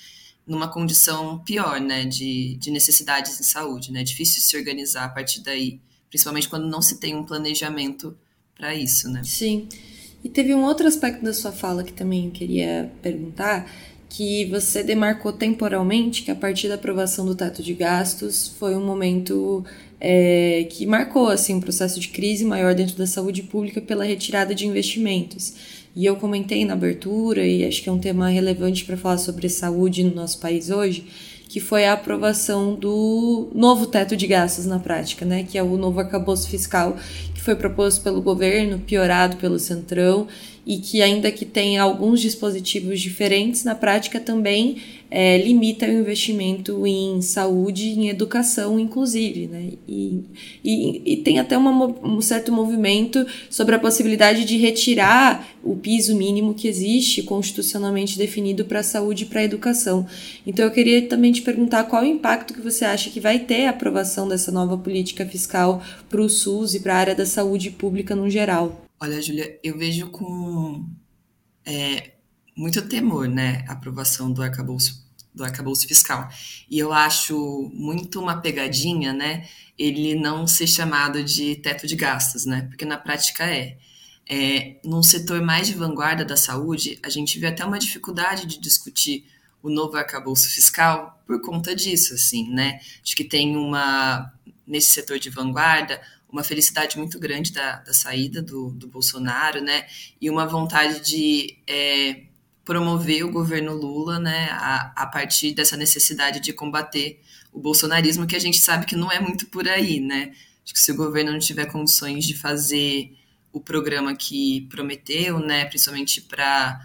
numa 0.47 0.69
condição 0.69 1.39
pior, 1.39 1.81
né, 1.81 2.05
de, 2.05 2.57
de 2.57 2.71
necessidades 2.71 3.41
em 3.41 3.43
saúde, 3.43 3.91
né, 3.91 4.01
é 4.01 4.05
difícil 4.05 4.41
se 4.43 4.57
organizar 4.57 5.05
a 5.05 5.09
partir 5.09 5.43
daí, 5.43 5.81
principalmente 6.09 6.49
quando 6.49 6.69
não 6.69 6.81
se 6.81 7.01
tem 7.01 7.17
um 7.17 7.25
planejamento 7.25 8.17
para 8.55 8.75
isso, 8.75 9.09
né. 9.09 9.23
Sim. 9.25 9.69
E 10.23 10.29
teve 10.29 10.55
um 10.55 10.65
outro 10.65 10.87
aspecto 10.87 11.25
da 11.25 11.33
sua 11.33 11.53
fala 11.53 11.85
que 11.85 11.93
também 11.93 12.31
queria 12.31 12.93
perguntar, 13.03 13.71
que 14.09 14.45
você 14.47 14.83
demarcou 14.83 15.33
temporalmente 15.33 16.23
que 16.23 16.31
a 16.31 16.35
partir 16.35 16.69
da 16.69 16.77
aprovação 16.77 17.27
do 17.27 17.35
teto 17.35 17.63
de 17.63 17.75
gastos 17.75 18.49
foi 18.59 18.75
um 18.75 18.85
momento 18.85 19.65
é, 20.01 20.67
que 20.71 20.87
marcou 20.87 21.29
assim 21.29 21.55
um 21.55 21.61
processo 21.61 21.99
de 21.99 22.09
crise 22.09 22.45
maior 22.45 22.75
dentro 22.75 22.97
da 22.97 23.07
saúde 23.07 23.43
pública 23.43 23.81
pela 23.81 24.05
retirada 24.05 24.55
de 24.55 24.67
investimentos. 24.67 25.55
E 25.97 26.05
eu 26.05 26.17
comentei 26.17 26.63
na 26.67 26.75
abertura, 26.75 27.47
e 27.47 27.65
acho 27.65 27.83
que 27.83 27.89
é 27.89 27.93
um 27.93 27.99
tema 27.99 28.29
relevante 28.29 28.85
para 28.85 28.99
falar 28.99 29.17
sobre 29.17 29.49
saúde 29.49 30.05
no 30.05 30.15
nosso 30.15 30.39
país 30.39 30.69
hoje, 30.69 31.07
que 31.49 31.59
foi 31.59 31.87
a 31.87 31.95
aprovação 31.95 32.75
do 32.75 33.49
novo 33.55 33.87
teto 33.87 34.15
de 34.15 34.27
gastos 34.27 34.67
na 34.67 34.79
prática, 34.79 35.25
né? 35.25 35.43
Que 35.43 35.57
é 35.57 35.63
o 35.63 35.79
novo 35.79 35.99
arcabouço 35.99 36.51
fiscal 36.51 36.99
foi 37.47 37.55
proposto 37.55 38.03
pelo 38.03 38.21
governo, 38.21 38.81
piorado 38.81 39.37
pelo 39.37 39.57
Centrão, 39.57 40.27
e 40.67 40.79
que 40.79 41.01
ainda 41.01 41.31
que 41.31 41.45
tenha 41.45 41.81
alguns 41.81 42.21
dispositivos 42.21 43.01
diferentes, 43.01 43.63
na 43.63 43.77
prática 43.77 44.19
também 44.19 44.79
é, 45.09 45.39
limita 45.39 45.87
o 45.87 45.93
investimento 45.93 46.85
em 46.85 47.23
saúde 47.23 47.91
em 47.91 48.09
educação, 48.09 48.79
inclusive. 48.79 49.47
Né? 49.47 49.71
E, 49.87 50.25
e, 50.65 51.03
e 51.13 51.17
tem 51.19 51.39
até 51.39 51.57
uma, 51.57 51.87
um 52.03 52.21
certo 52.21 52.51
movimento 52.51 53.25
sobre 53.49 53.77
a 53.77 53.79
possibilidade 53.79 54.45
de 54.45 54.57
retirar 54.57 55.47
o 55.63 55.77
piso 55.77 56.17
mínimo 56.17 56.55
que 56.55 56.67
existe 56.67 57.23
constitucionalmente 57.23 58.19
definido 58.19 58.65
para 58.65 58.81
a 58.81 58.85
saúde 58.85 59.23
e 59.25 59.27
para 59.27 59.41
a 59.41 59.45
educação. 59.45 60.07
Então 60.45 60.65
eu 60.65 60.71
queria 60.71 61.03
também 61.03 61.31
te 61.31 61.43
perguntar 61.43 61.85
qual 61.85 62.03
o 62.03 62.07
impacto 62.07 62.55
que 62.55 62.61
você 62.61 62.85
acha 62.85 63.11
que 63.11 63.21
vai 63.21 63.39
ter 63.39 63.67
a 63.67 63.71
aprovação 63.71 64.29
dessa 64.29 64.51
nova 64.51 64.77
política 64.77 65.25
fiscal 65.25 65.83
para 66.09 66.21
o 66.21 66.29
SUS 66.29 66.75
e 66.75 66.81
para 66.81 66.95
a 66.95 66.99
área 66.99 67.15
da 67.15 67.27
saúde 67.37 67.71
pública 67.71 68.17
no 68.17 68.31
geral. 68.31 68.83
Olha, 68.99 69.21
Júlia, 69.21 69.61
eu 69.63 69.77
vejo 69.77 70.09
com 70.09 70.89
é, 71.67 72.13
muito 72.57 72.81
temor, 72.89 73.29
né, 73.29 73.63
a 73.69 73.73
aprovação 73.73 74.33
do 74.33 74.43
arcabouço, 74.43 75.07
do 75.35 75.45
arcabouço 75.45 75.87
fiscal. 75.87 76.31
E 76.71 76.79
eu 76.79 76.95
acho 76.95 77.71
muito 77.75 78.19
uma 78.19 78.41
pegadinha, 78.41 79.13
né, 79.13 79.47
ele 79.79 80.15
não 80.15 80.47
ser 80.47 80.67
chamado 80.67 81.23
de 81.23 81.57
teto 81.57 81.87
de 81.87 81.95
gastos, 81.95 82.47
né, 82.47 82.63
porque 82.63 82.87
na 82.87 82.97
prática 82.97 83.45
é. 83.45 83.77
é 84.27 84.81
num 84.83 85.03
setor 85.03 85.43
mais 85.43 85.67
de 85.69 85.75
vanguarda 85.75 86.25
da 86.25 86.39
saúde, 86.39 86.99
a 87.03 87.11
gente 87.11 87.39
vê 87.39 87.49
até 87.49 87.67
uma 87.67 87.79
dificuldade 87.79 88.47
de 88.47 88.59
discutir 88.59 89.27
o 89.63 89.69
novo 89.69 89.95
arcabouço 89.97 90.49
fiscal 90.49 91.23
por 91.27 91.43
conta 91.43 91.75
disso, 91.75 92.15
assim, 92.15 92.49
né? 92.51 92.79
Acho 93.03 93.17
que 93.17 93.25
tem 93.25 93.57
uma, 93.57 94.33
nesse 94.67 94.93
setor 94.93 95.19
de 95.19 95.29
vanguarda, 95.29 96.01
uma 96.31 96.43
felicidade 96.43 96.99
muito 96.99 97.19
grande 97.19 97.53
da, 97.53 97.77
da 97.77 97.93
saída 97.93 98.43
do, 98.43 98.71
do 98.71 98.89
Bolsonaro, 98.89 99.61
né? 99.61 99.87
E 100.21 100.29
uma 100.29 100.47
vontade 100.47 101.01
de 101.01 101.59
é, 101.67 102.25
promover 102.65 103.25
o 103.25 103.31
governo 103.31 103.73
Lula, 103.73 104.19
né, 104.19 104.49
a, 104.51 104.93
a 104.97 105.07
partir 105.07 105.53
dessa 105.53 105.77
necessidade 105.77 106.41
de 106.41 106.53
combater 106.53 107.21
o 107.53 107.61
bolsonarismo, 107.61 108.27
que 108.27 108.37
a 108.37 108.41
gente 108.41 108.59
sabe 108.59 108.87
que 108.87 108.97
não 108.97 109.11
é 109.11 109.21
muito 109.21 109.47
por 109.47 109.69
aí, 109.69 110.01
né? 110.01 110.33
Acho 110.65 110.75
que 110.75 110.81
se 110.81 110.91
o 110.91 110.97
governo 110.97 111.31
não 111.31 111.39
tiver 111.39 111.67
condições 111.67 112.25
de 112.25 112.37
fazer 112.37 113.17
o 113.53 113.61
programa 113.61 114.15
que 114.15 114.67
prometeu, 114.69 115.39
né, 115.39 115.65
principalmente 115.65 116.21
para 116.21 116.85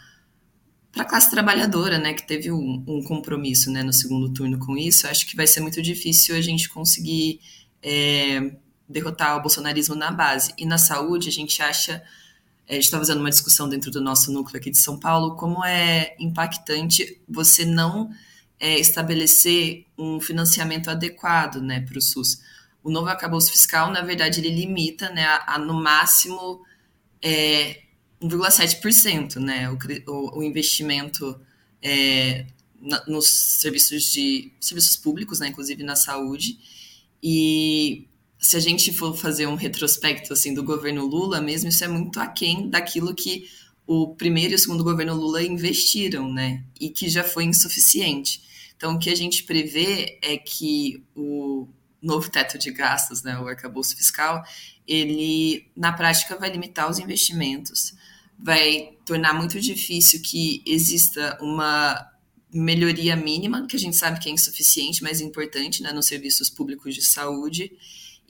para 0.91 1.03
a 1.03 1.05
classe 1.05 1.31
trabalhadora, 1.31 1.97
né, 1.97 2.13
que 2.13 2.27
teve 2.27 2.51
um, 2.51 2.83
um, 2.85 3.01
compromisso, 3.01 3.71
né, 3.71 3.81
no 3.81 3.93
segundo 3.93 4.33
turno 4.33 4.59
com 4.59 4.77
isso, 4.77 5.07
acho 5.07 5.25
que 5.25 5.37
vai 5.37 5.47
ser 5.47 5.61
muito 5.61 5.81
difícil 5.81 6.35
a 6.35 6.41
gente 6.41 6.67
conseguir 6.67 7.39
é, 7.81 8.57
derrotar 8.91 9.37
o 9.37 9.41
bolsonarismo 9.41 9.95
na 9.95 10.11
base. 10.11 10.53
E 10.57 10.65
na 10.65 10.77
saúde, 10.77 11.29
a 11.29 11.31
gente 11.31 11.61
acha 11.61 12.03
a 12.69 12.75
gente 12.75 12.85
está 12.85 12.97
fazendo 12.97 13.19
uma 13.19 13.29
discussão 13.29 13.67
dentro 13.67 13.91
do 13.91 13.99
nosso 13.99 14.31
núcleo 14.31 14.57
aqui 14.57 14.71
de 14.71 14.77
São 14.77 14.97
Paulo, 14.97 15.35
como 15.35 15.65
é 15.65 16.15
impactante 16.17 17.19
você 17.27 17.65
não 17.65 18.09
é, 18.57 18.79
estabelecer 18.79 19.85
um 19.97 20.21
financiamento 20.21 20.89
adequado 20.89 21.61
né, 21.61 21.81
para 21.81 21.97
o 21.97 22.01
SUS. 22.01 22.41
O 22.81 22.89
novo 22.89 23.09
acabouço 23.09 23.51
fiscal, 23.51 23.91
na 23.91 24.01
verdade, 24.01 24.39
ele 24.39 24.51
limita 24.51 25.09
né, 25.09 25.25
a, 25.25 25.55
a 25.55 25.57
no 25.57 25.73
máximo 25.73 26.63
é, 27.21 27.81
1,7% 28.21 29.35
né, 29.37 29.69
o, 29.69 29.77
o, 30.07 30.39
o, 30.39 30.43
investimento 30.43 31.39
é, 31.81 32.45
na, 32.79 33.03
nos 33.05 33.27
serviços 33.27 34.03
de 34.05 34.53
serviços 34.61 34.95
públicos, 34.95 35.39
né, 35.39 35.47
inclusive 35.47 35.83
na 35.83 35.95
saúde. 35.95 36.57
E 37.21 38.07
se 38.41 38.57
a 38.57 38.59
gente 38.59 38.91
for 38.91 39.15
fazer 39.15 39.45
um 39.45 39.53
retrospecto 39.53 40.33
assim 40.33 40.51
do 40.51 40.63
governo 40.63 41.05
Lula 41.05 41.39
mesmo, 41.39 41.69
isso 41.69 41.83
é 41.83 41.87
muito 41.87 42.19
aquém 42.19 42.67
daquilo 42.67 43.13
que 43.13 43.47
o 43.85 44.15
primeiro 44.15 44.53
e 44.53 44.55
o 44.55 44.59
segundo 44.59 44.83
governo 44.83 45.13
Lula 45.13 45.43
investiram, 45.43 46.31
né? 46.31 46.63
E 46.79 46.89
que 46.89 47.07
já 47.07 47.23
foi 47.23 47.43
insuficiente. 47.43 48.41
Então, 48.75 48.95
o 48.95 48.99
que 48.99 49.11
a 49.11 49.15
gente 49.15 49.43
prevê 49.43 50.17
é 50.23 50.37
que 50.37 51.03
o 51.15 51.67
novo 52.01 52.31
teto 52.31 52.57
de 52.57 52.71
gastos, 52.71 53.21
né, 53.21 53.37
o 53.37 53.47
arcabouço 53.47 53.95
fiscal, 53.95 54.43
ele, 54.87 55.67
na 55.77 55.93
prática, 55.93 56.35
vai 56.35 56.49
limitar 56.49 56.89
os 56.89 56.97
investimentos, 56.97 57.93
vai 58.39 58.97
tornar 59.05 59.35
muito 59.35 59.59
difícil 59.59 60.19
que 60.19 60.63
exista 60.65 61.37
uma 61.39 62.09
melhoria 62.51 63.15
mínima, 63.15 63.67
que 63.67 63.75
a 63.75 63.79
gente 63.79 63.95
sabe 63.95 64.19
que 64.19 64.29
é 64.29 64.31
insuficiente, 64.31 65.03
mas 65.03 65.21
importante, 65.21 65.83
né, 65.83 65.93
nos 65.93 66.07
serviços 66.07 66.49
públicos 66.49 66.95
de 66.95 67.03
saúde, 67.03 67.71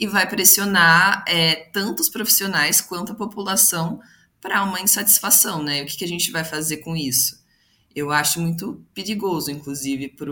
e 0.01 0.07
vai 0.07 0.27
pressionar 0.27 1.23
é, 1.27 1.53
tanto 1.71 1.99
os 1.99 2.09
profissionais 2.09 2.81
quanto 2.81 3.11
a 3.11 3.15
população 3.15 4.01
para 4.41 4.63
uma 4.63 4.81
insatisfação, 4.81 5.61
né? 5.61 5.83
O 5.83 5.85
que, 5.85 5.95
que, 5.95 6.03
a 6.03 6.07
gente 6.07 6.31
vai 6.31 6.43
fazer 6.43 6.77
com 6.77 6.95
isso? 6.95 7.39
Eu 7.95 8.11
acho 8.11 8.41
muito 8.41 8.83
perigoso, 8.95 9.51
inclusive, 9.51 10.09
para 10.09 10.31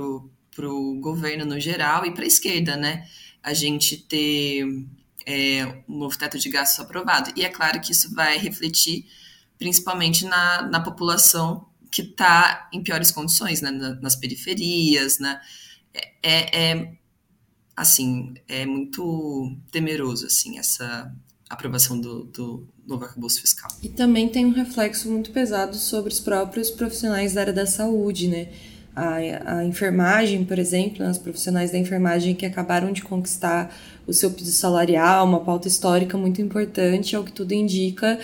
o 0.68 1.00
governo 1.00 1.46
no 1.46 1.60
geral 1.60 2.04
e 2.04 2.12
para 2.12 2.24
a 2.24 2.28
esquerda, 2.28 2.76
né? 2.76 3.08
A 3.44 3.54
gente 3.54 3.96
ter 3.96 4.66
é, 5.24 5.84
um 5.88 6.00
novo 6.00 6.18
teto 6.18 6.40
de 6.40 6.50
gastos 6.50 6.80
aprovado. 6.80 7.32
E 7.36 7.46
é 7.46 7.50
claro 7.50 7.80
que 7.80 7.92
isso 7.92 8.12
vai 8.16 8.40
refletir 8.40 9.06
principalmente 9.60 10.26
na, 10.26 10.64
na 10.64 10.80
população 10.80 11.68
que 11.92 12.02
está 12.02 12.68
em 12.74 12.82
piores 12.82 13.12
condições, 13.12 13.62
né? 13.62 13.70
nas 14.02 14.16
periferias, 14.16 15.20
né? 15.20 15.40
É, 16.24 16.72
é, 16.72 16.94
assim, 17.80 18.34
é 18.46 18.66
muito 18.66 19.56
temeroso, 19.72 20.26
assim, 20.26 20.60
essa 20.60 21.10
aprovação 21.50 22.00
do, 22.00 22.26
do 22.26 22.68
novo 22.86 23.06
arcabouço 23.06 23.40
fiscal. 23.40 23.72
E 23.82 23.88
também 23.88 24.28
tem 24.28 24.46
um 24.46 24.52
reflexo 24.52 25.10
muito 25.10 25.32
pesado 25.32 25.78
sobre 25.78 26.12
os 26.12 26.20
próprios 26.20 26.70
profissionais 26.70 27.34
da 27.34 27.42
área 27.42 27.54
da 27.54 27.66
saúde, 27.66 28.28
né? 28.28 28.50
A, 28.94 29.60
a 29.60 29.66
enfermagem, 29.66 30.44
por 30.44 30.60
exemplo, 30.60 31.06
né? 31.06 31.10
os 31.10 31.18
profissionais 31.18 31.72
da 31.72 31.78
enfermagem 31.78 32.36
que 32.36 32.46
acabaram 32.46 32.92
de 32.92 33.02
conquistar 33.02 33.74
o 34.06 34.12
seu 34.12 34.30
piso 34.30 34.52
salarial, 34.52 35.26
uma 35.26 35.40
pauta 35.40 35.70
histórica 35.70 36.18
muito 36.18 36.42
importante, 36.42 37.16
ao 37.16 37.24
que 37.24 37.32
tudo 37.32 37.54
indica, 37.54 38.20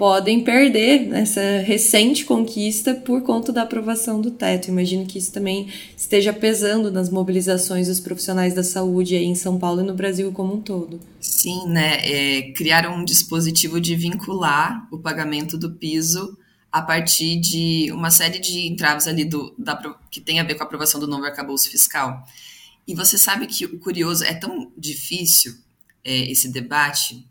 podem 0.00 0.42
perder 0.42 1.12
essa 1.12 1.58
recente 1.58 2.24
conquista 2.24 2.94
por 2.94 3.20
conta 3.20 3.52
da 3.52 3.64
aprovação 3.64 4.18
do 4.18 4.30
teto. 4.30 4.68
Imagino 4.68 5.04
que 5.04 5.18
isso 5.18 5.30
também 5.30 5.70
esteja 5.94 6.32
pesando 6.32 6.90
nas 6.90 7.10
mobilizações 7.10 7.86
dos 7.86 8.00
profissionais 8.00 8.54
da 8.54 8.64
saúde 8.64 9.14
aí 9.14 9.26
em 9.26 9.34
São 9.34 9.58
Paulo 9.58 9.82
e 9.82 9.84
no 9.84 9.92
Brasil 9.92 10.32
como 10.32 10.54
um 10.54 10.62
todo. 10.62 10.98
Sim, 11.20 11.68
né? 11.68 11.98
É, 12.02 12.50
criaram 12.52 12.96
um 12.96 13.04
dispositivo 13.04 13.78
de 13.78 13.94
vincular 13.94 14.88
o 14.90 14.96
pagamento 14.96 15.58
do 15.58 15.72
piso 15.72 16.34
a 16.72 16.80
partir 16.80 17.38
de 17.38 17.92
uma 17.92 18.10
série 18.10 18.38
de 18.38 18.68
entraves 18.68 19.06
ali 19.06 19.26
do, 19.26 19.54
da, 19.58 19.76
que 20.10 20.22
tem 20.22 20.40
a 20.40 20.44
ver 20.44 20.54
com 20.54 20.62
a 20.62 20.66
aprovação 20.66 20.98
do 20.98 21.06
novo 21.06 21.26
arcabouço 21.26 21.68
fiscal. 21.68 22.24
E 22.88 22.94
você 22.94 23.18
sabe 23.18 23.46
que 23.46 23.66
o 23.66 23.78
curioso 23.78 24.24
é 24.24 24.32
tão 24.32 24.72
difícil 24.78 25.58
é, 26.02 26.30
esse 26.30 26.50
debate. 26.50 27.22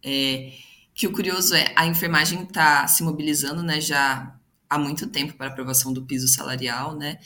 É, 0.00 0.52
que 0.98 1.06
o 1.06 1.12
curioso 1.12 1.54
é, 1.54 1.72
a 1.76 1.86
enfermagem 1.86 2.42
está 2.42 2.84
se 2.88 3.04
mobilizando, 3.04 3.62
né, 3.62 3.80
já 3.80 4.36
há 4.68 4.76
muito 4.76 5.06
tempo 5.06 5.34
para 5.34 5.46
aprovação 5.46 5.92
do 5.92 6.04
piso 6.04 6.26
salarial, 6.26 6.96
né, 6.96 7.20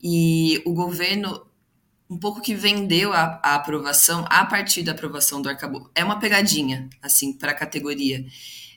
e 0.00 0.62
o 0.64 0.72
governo 0.72 1.44
um 2.08 2.16
pouco 2.16 2.40
que 2.40 2.54
vendeu 2.54 3.12
a, 3.12 3.40
a 3.42 3.56
aprovação 3.56 4.24
a 4.30 4.46
partir 4.46 4.84
da 4.84 4.92
aprovação 4.92 5.42
do 5.42 5.48
arcabouço. 5.48 5.90
É 5.92 6.04
uma 6.04 6.20
pegadinha, 6.20 6.88
assim, 7.02 7.32
para 7.32 7.50
a 7.50 7.54
categoria, 7.54 8.24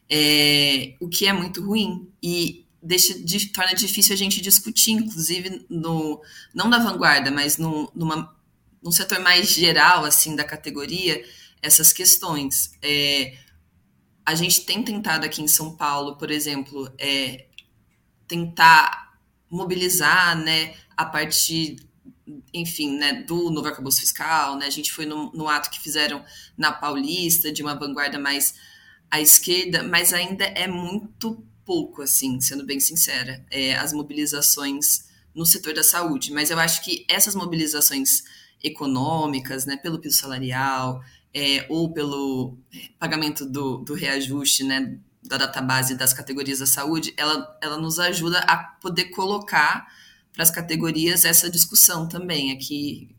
é, 0.10 0.96
o 1.00 1.08
que 1.08 1.28
é 1.28 1.32
muito 1.32 1.64
ruim 1.64 2.10
e 2.24 2.66
deixa, 2.82 3.20
de, 3.24 3.50
torna 3.50 3.76
difícil 3.76 4.16
a 4.16 4.18
gente 4.18 4.42
discutir, 4.42 4.94
inclusive, 4.94 5.64
no, 5.70 6.20
não 6.56 6.68
na 6.68 6.80
vanguarda, 6.80 7.30
mas 7.30 7.60
no, 7.60 7.92
numa, 7.94 8.36
num 8.82 8.92
setor 8.92 9.20
mais 9.20 9.52
geral, 9.52 10.06
assim, 10.06 10.36
da 10.36 10.44
categoria, 10.44 11.24
essas 11.62 11.94
questões. 11.94 12.72
É, 12.82 13.38
a 14.26 14.36
gente 14.36 14.62
tem 14.62 14.84
tentado 14.84 15.26
aqui 15.26 15.42
em 15.42 15.48
São 15.48 15.76
Paulo, 15.76 16.18
por 16.18 16.30
exemplo, 16.30 16.92
é, 16.98 17.48
tentar 18.28 19.18
mobilizar, 19.50 20.38
né, 20.38 20.76
a 20.96 21.04
partir, 21.04 21.78
enfim, 22.54 22.98
né, 22.98 23.24
do 23.24 23.50
novo 23.50 23.68
arcabouço 23.68 24.00
fiscal, 24.02 24.56
né, 24.58 24.68
a 24.68 24.70
gente 24.70 24.92
foi 24.92 25.06
no, 25.06 25.32
no 25.32 25.48
ato 25.48 25.70
que 25.70 25.80
fizeram 25.80 26.24
na 26.58 26.72
Paulista, 26.72 27.52
de 27.52 27.64
uma 27.64 27.74
vanguarda 27.74 28.20
mais 28.20 28.54
à 29.10 29.20
esquerda, 29.20 29.82
mas 29.82 30.14
ainda 30.14 30.46
é 30.46 30.68
muito 30.68 31.44
pouco, 31.66 32.02
assim, 32.02 32.40
sendo 32.40 32.66
bem 32.66 32.80
sincera, 32.80 33.44
é, 33.50 33.76
as 33.76 33.94
mobilizações 33.94 35.08
no 35.34 35.46
setor 35.46 35.74
da 35.74 35.84
saúde, 35.84 36.32
mas 36.32 36.52
eu 36.52 36.60
acho 36.60 36.84
que 36.84 37.06
essas 37.08 37.34
mobilizações 37.34 38.24
econômicas, 38.62 39.66
né, 39.66 39.78
pelo 39.78 40.00
piso 40.00 40.18
salarial, 40.18 41.02
é, 41.34 41.66
ou 41.70 41.92
pelo 41.92 42.58
é, 42.74 42.90
pagamento 42.98 43.46
do, 43.46 43.78
do 43.78 43.94
reajuste 43.94 44.64
né, 44.64 44.98
da 45.24 45.38
database 45.38 45.96
das 45.96 46.14
categorias 46.14 46.60
da 46.60 46.66
saúde, 46.66 47.14
ela, 47.18 47.58
ela 47.62 47.78
nos 47.78 48.00
ajuda 48.00 48.40
a 48.40 48.58
poder 48.58 49.06
colocar 49.06 49.88
para 50.34 50.44
as 50.44 50.52
categorias 50.52 51.26
essa 51.26 51.50
discussão 51.50 52.08
também. 52.08 52.52
Aqui, 52.52 53.10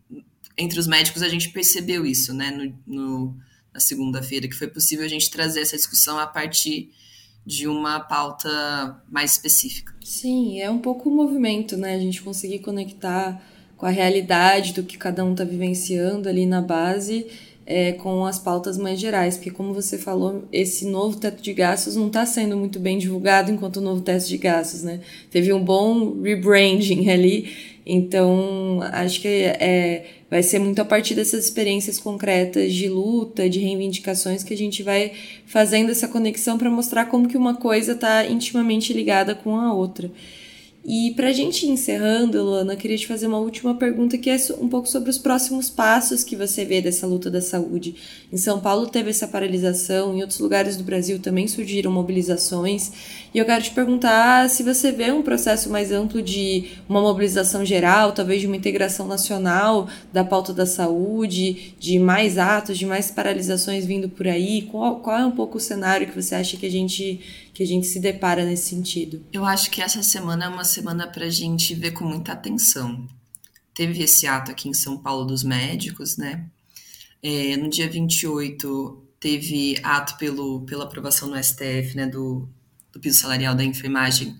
entre 0.57 0.79
os 0.79 0.87
médicos, 0.87 1.23
a 1.23 1.29
gente 1.29 1.50
percebeu 1.50 2.07
isso 2.07 2.33
né, 2.33 2.50
no, 2.50 2.75
no 2.87 3.37
na 3.73 3.79
segunda-feira, 3.79 4.49
que 4.49 4.55
foi 4.55 4.67
possível 4.67 5.05
a 5.05 5.09
gente 5.09 5.31
trazer 5.31 5.61
essa 5.61 5.76
discussão 5.76 6.19
a 6.19 6.26
partir 6.26 6.90
de 7.47 7.69
uma 7.69 8.00
pauta 8.00 9.02
mais 9.09 9.33
específica. 9.33 9.95
Sim, 10.05 10.61
é 10.61 10.71
um 10.71 10.79
pouco 10.79 11.09
o 11.09 11.14
movimento, 11.14 11.76
né? 11.76 11.95
A 11.95 11.99
gente 11.99 12.21
conseguir 12.21 12.59
conectar 12.59 13.40
com 13.76 13.87
a 13.87 13.90
realidade 13.90 14.75
do 14.75 14.83
que 14.83 14.99
cada 14.99 15.25
um 15.25 15.33
está 15.33 15.45
vivenciando 15.45 16.29
ali 16.29 16.45
na 16.47 16.61
base 16.61 17.26
é, 17.70 17.92
com 17.92 18.26
as 18.26 18.36
pautas 18.36 18.76
mais 18.76 18.98
gerais, 18.98 19.36
porque 19.36 19.52
como 19.52 19.72
você 19.72 19.96
falou, 19.96 20.42
esse 20.52 20.84
novo 20.84 21.16
teto 21.16 21.40
de 21.40 21.52
gastos 21.52 21.94
não 21.94 22.08
está 22.08 22.26
sendo 22.26 22.56
muito 22.56 22.80
bem 22.80 22.98
divulgado 22.98 23.52
enquanto 23.52 23.76
o 23.76 23.80
novo 23.80 24.00
teto 24.00 24.26
de 24.26 24.36
gastos, 24.36 24.82
né? 24.82 24.98
Teve 25.30 25.52
um 25.52 25.62
bom 25.62 26.20
rebranding 26.20 27.08
ali, 27.08 27.48
então 27.86 28.80
acho 28.90 29.20
que 29.20 29.28
é, 29.28 30.04
vai 30.28 30.42
ser 30.42 30.58
muito 30.58 30.82
a 30.82 30.84
partir 30.84 31.14
dessas 31.14 31.44
experiências 31.44 31.96
concretas 31.96 32.72
de 32.72 32.88
luta, 32.88 33.48
de 33.48 33.60
reivindicações 33.60 34.42
que 34.42 34.52
a 34.52 34.56
gente 34.56 34.82
vai 34.82 35.12
fazendo 35.46 35.92
essa 35.92 36.08
conexão 36.08 36.58
para 36.58 36.68
mostrar 36.68 37.06
como 37.06 37.28
que 37.28 37.36
uma 37.36 37.54
coisa 37.54 37.92
está 37.92 38.26
intimamente 38.26 38.92
ligada 38.92 39.32
com 39.32 39.54
a 39.54 39.72
outra. 39.72 40.10
E 40.82 41.12
para 41.14 41.28
a 41.28 41.32
gente 41.32 41.66
ir 41.66 41.68
encerrando, 41.68 42.42
Luana, 42.42 42.72
eu 42.72 42.76
queria 42.76 42.96
te 42.96 43.06
fazer 43.06 43.26
uma 43.26 43.38
última 43.38 43.75
pergunta 43.75 44.16
que 44.16 44.30
é 44.30 44.37
um 44.58 44.68
pouco 44.68 44.88
sobre 44.88 45.10
os 45.10 45.18
próximos 45.18 45.68
passos 45.68 46.25
que 46.25 46.34
você 46.34 46.64
vê 46.64 46.80
dessa 46.80 47.06
luta 47.06 47.30
da 47.30 47.42
saúde. 47.42 47.94
Em 48.32 48.38
São 48.38 48.58
Paulo 48.60 48.87
teve 48.87 49.10
essa 49.10 49.28
paralisação, 49.28 50.16
em 50.16 50.22
outros 50.22 50.40
lugares 50.40 50.78
do 50.78 50.82
Brasil 50.82 51.18
também 51.18 51.46
surgiram 51.46 51.92
mobilizações. 51.92 52.92
E 53.34 53.37
eu 53.37 53.44
quero 53.44 53.62
te 53.62 53.72
perguntar 53.72 54.49
se 54.49 54.62
você 54.62 54.90
vê 54.90 55.12
um 55.12 55.22
processo 55.22 55.68
mais 55.68 55.92
amplo 55.92 56.22
de 56.22 56.68
uma 56.88 57.02
mobilização 57.02 57.62
geral, 57.62 58.12
talvez 58.12 58.40
de 58.40 58.46
uma 58.46 58.56
integração 58.56 59.06
nacional 59.06 59.87
da 60.10 60.25
pauta 60.25 60.54
da 60.54 60.64
saúde, 60.64 61.75
de 61.78 61.99
mais 61.99 62.38
atos, 62.38 62.78
de 62.78 62.87
mais 62.87 63.10
paralisações 63.10 63.84
vindo 63.84 64.08
por 64.08 64.26
aí. 64.26 64.62
Qual, 64.62 64.96
qual 65.00 65.18
é 65.18 65.26
um 65.26 65.30
pouco 65.30 65.58
o 65.58 65.60
cenário 65.60 66.06
que 66.06 66.20
você 66.20 66.34
acha 66.34 66.56
que 66.56 66.64
a 66.64 66.70
gente 66.70 67.20
que 67.52 67.62
a 67.62 67.66
gente 67.66 67.87
se 67.87 68.00
depara 68.00 68.45
nesse 68.45 68.69
sentido? 68.69 69.25
Eu 69.33 69.45
acho 69.45 69.71
que 69.71 69.83
essa 69.83 70.02
semana 70.02 70.47
é 70.47 70.49
uma 70.49 70.64
semana 70.64 71.07
para 71.07 71.26
a 71.26 71.30
gente 71.30 71.75
ver 71.75 71.92
com 71.92 72.04
muita 72.04 72.33
atenção. 72.33 73.09
Teve 73.75 74.02
esse 74.02 74.26
ato 74.26 74.50
aqui 74.50 74.69
em 74.69 74.75
São 74.75 74.99
Paulo 74.99 75.25
dos 75.25 75.42
médicos, 75.42 76.16
né? 76.16 76.47
É, 77.23 77.57
no 77.57 77.69
dia 77.69 77.88
28, 77.88 79.02
teve 79.19 79.78
ato 79.83 80.16
pelo, 80.16 80.62
pela 80.62 80.85
aprovação 80.85 81.28
no 81.28 81.42
STF 81.42 81.95
né, 81.95 82.07
do, 82.07 82.49
do 82.92 82.99
piso 82.99 83.19
salarial 83.19 83.54
da 83.54 83.62
enfermagem 83.62 84.38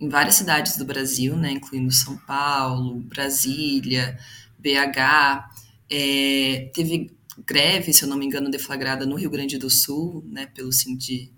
em 0.00 0.08
várias 0.08 0.36
cidades 0.36 0.76
do 0.76 0.84
Brasil, 0.84 1.36
né, 1.36 1.52
incluindo 1.52 1.90
São 1.90 2.16
Paulo, 2.18 3.00
Brasília, 3.00 4.16
BH. 4.58 5.50
É, 5.90 6.70
teve 6.74 7.10
greve, 7.44 7.92
se 7.92 8.04
eu 8.04 8.08
não 8.08 8.16
me 8.16 8.26
engano, 8.26 8.50
deflagrada 8.50 9.06
no 9.06 9.16
Rio 9.16 9.30
Grande 9.30 9.58
do 9.58 9.70
Sul, 9.70 10.24
né, 10.28 10.46
pelo 10.46 10.72
Sim 10.72 10.96
de, 10.96 11.32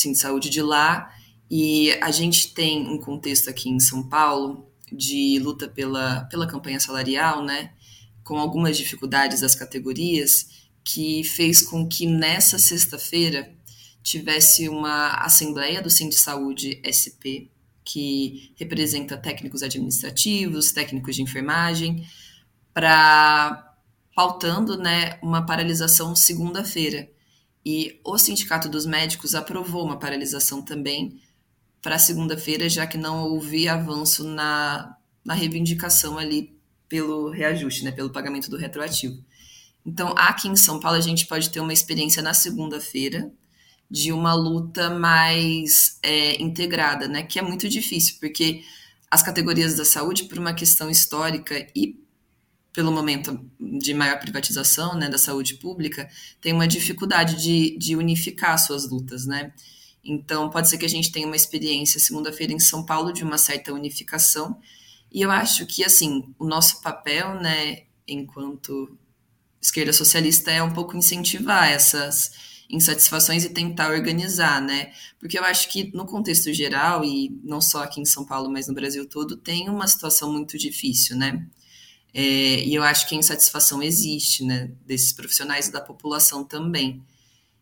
Sim 0.00 0.12
de 0.12 0.18
Saúde 0.18 0.50
de 0.50 0.62
lá. 0.62 1.12
E 1.50 1.92
a 2.02 2.10
gente 2.10 2.52
tem 2.52 2.88
um 2.88 2.98
contexto 2.98 3.48
aqui 3.48 3.68
em 3.68 3.80
São 3.80 4.02
Paulo 4.02 4.70
de 4.92 5.38
luta 5.40 5.68
pela, 5.68 6.24
pela 6.24 6.46
campanha 6.46 6.78
salarial, 6.80 7.44
né, 7.44 7.72
com 8.22 8.38
algumas 8.38 8.76
dificuldades 8.76 9.40
das 9.40 9.54
categorias, 9.54 10.48
que 10.84 11.24
fez 11.24 11.62
com 11.62 11.88
que 11.88 12.06
nessa 12.06 12.58
sexta-feira 12.58 13.52
tivesse 14.02 14.68
uma 14.68 15.14
assembleia 15.14 15.82
do 15.82 15.90
Sim 15.90 16.08
de 16.08 16.16
Saúde 16.16 16.80
SP, 16.86 17.50
que 17.84 18.52
representa 18.56 19.16
técnicos 19.16 19.62
administrativos, 19.62 20.72
técnicos 20.72 21.16
de 21.16 21.22
enfermagem, 21.22 22.06
para 22.72 23.74
pautando 24.14 24.78
né, 24.78 25.18
uma 25.22 25.44
paralisação 25.44 26.16
segunda-feira. 26.16 27.08
E 27.68 28.00
o 28.04 28.16
Sindicato 28.16 28.68
dos 28.68 28.86
Médicos 28.86 29.34
aprovou 29.34 29.84
uma 29.84 29.98
paralisação 29.98 30.62
também 30.62 31.20
para 31.82 31.98
segunda-feira, 31.98 32.68
já 32.68 32.86
que 32.86 32.96
não 32.96 33.24
houve 33.24 33.66
avanço 33.66 34.22
na, 34.22 34.96
na 35.24 35.34
reivindicação 35.34 36.16
ali 36.16 36.56
pelo 36.88 37.28
reajuste, 37.28 37.82
né, 37.82 37.90
pelo 37.90 38.10
pagamento 38.10 38.48
do 38.48 38.56
retroativo. 38.56 39.20
Então, 39.84 40.14
aqui 40.16 40.46
em 40.46 40.54
São 40.54 40.78
Paulo, 40.78 40.96
a 40.96 41.00
gente 41.00 41.26
pode 41.26 41.50
ter 41.50 41.58
uma 41.58 41.72
experiência 41.72 42.22
na 42.22 42.34
segunda-feira, 42.34 43.32
de 43.90 44.12
uma 44.12 44.32
luta 44.32 44.88
mais 44.88 45.98
é, 46.04 46.40
integrada, 46.40 47.08
né? 47.08 47.24
Que 47.24 47.40
é 47.40 47.42
muito 47.42 47.68
difícil, 47.68 48.16
porque 48.20 48.62
as 49.10 49.24
categorias 49.24 49.76
da 49.76 49.84
saúde, 49.84 50.24
por 50.24 50.38
uma 50.38 50.54
questão 50.54 50.88
histórica 50.88 51.66
e 51.74 51.96
pelo 52.76 52.92
momento 52.92 53.40
de 53.58 53.94
maior 53.94 54.20
privatização 54.20 54.94
né, 54.94 55.08
da 55.08 55.16
saúde 55.16 55.54
pública, 55.54 56.10
tem 56.42 56.52
uma 56.52 56.68
dificuldade 56.68 57.42
de, 57.42 57.74
de 57.78 57.96
unificar 57.96 58.58
suas 58.58 58.86
lutas, 58.90 59.24
né? 59.24 59.54
Então, 60.04 60.50
pode 60.50 60.68
ser 60.68 60.76
que 60.76 60.84
a 60.84 60.88
gente 60.88 61.10
tenha 61.10 61.26
uma 61.26 61.34
experiência 61.34 61.98
segunda-feira 61.98 62.52
em 62.52 62.60
São 62.60 62.84
Paulo 62.84 63.14
de 63.14 63.24
uma 63.24 63.38
certa 63.38 63.72
unificação, 63.72 64.60
e 65.10 65.22
eu 65.22 65.30
acho 65.30 65.64
que, 65.64 65.82
assim, 65.82 66.34
o 66.38 66.46
nosso 66.46 66.82
papel, 66.82 67.40
né, 67.40 67.84
enquanto 68.06 68.94
esquerda 69.58 69.94
socialista, 69.94 70.50
é 70.50 70.62
um 70.62 70.74
pouco 70.74 70.98
incentivar 70.98 71.70
essas 71.70 72.32
insatisfações 72.68 73.42
e 73.46 73.48
tentar 73.48 73.90
organizar, 73.90 74.60
né? 74.60 74.92
Porque 75.18 75.38
eu 75.38 75.44
acho 75.44 75.70
que 75.70 75.90
no 75.96 76.04
contexto 76.04 76.52
geral, 76.52 77.02
e 77.02 77.40
não 77.42 77.62
só 77.62 77.84
aqui 77.84 78.02
em 78.02 78.04
São 78.04 78.26
Paulo, 78.26 78.50
mas 78.50 78.68
no 78.68 78.74
Brasil 78.74 79.08
todo, 79.08 79.34
tem 79.34 79.70
uma 79.70 79.88
situação 79.88 80.30
muito 80.30 80.58
difícil, 80.58 81.16
né? 81.16 81.46
É, 82.18 82.64
e 82.64 82.74
eu 82.74 82.82
acho 82.82 83.06
que 83.06 83.14
a 83.14 83.18
insatisfação 83.18 83.82
existe, 83.82 84.42
né? 84.42 84.70
Desses 84.86 85.12
profissionais 85.12 85.68
e 85.68 85.72
da 85.72 85.82
população 85.82 86.42
também. 86.42 87.04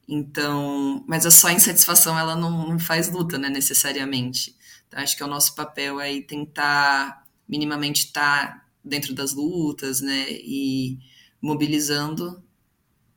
Então, 0.09 1.05
mas 1.09 1.27
a 1.27 1.31
só 1.33 1.51
insatisfação 1.51 2.17
ela 2.17 2.37
não, 2.37 2.69
não 2.69 2.79
faz 2.79 3.11
luta, 3.11 3.37
né? 3.37 3.49
Necessariamente. 3.49 4.55
Então, 4.87 5.03
acho 5.03 5.17
que 5.17 5.25
é 5.25 5.27
o 5.27 5.29
nosso 5.29 5.57
papel 5.57 5.99
aí 5.99 6.23
tentar 6.23 7.27
minimamente 7.49 8.07
estar 8.07 8.65
dentro 8.85 9.13
das 9.13 9.33
lutas, 9.35 10.01
né? 10.01 10.27
E 10.31 11.01
mobilizando. 11.43 12.41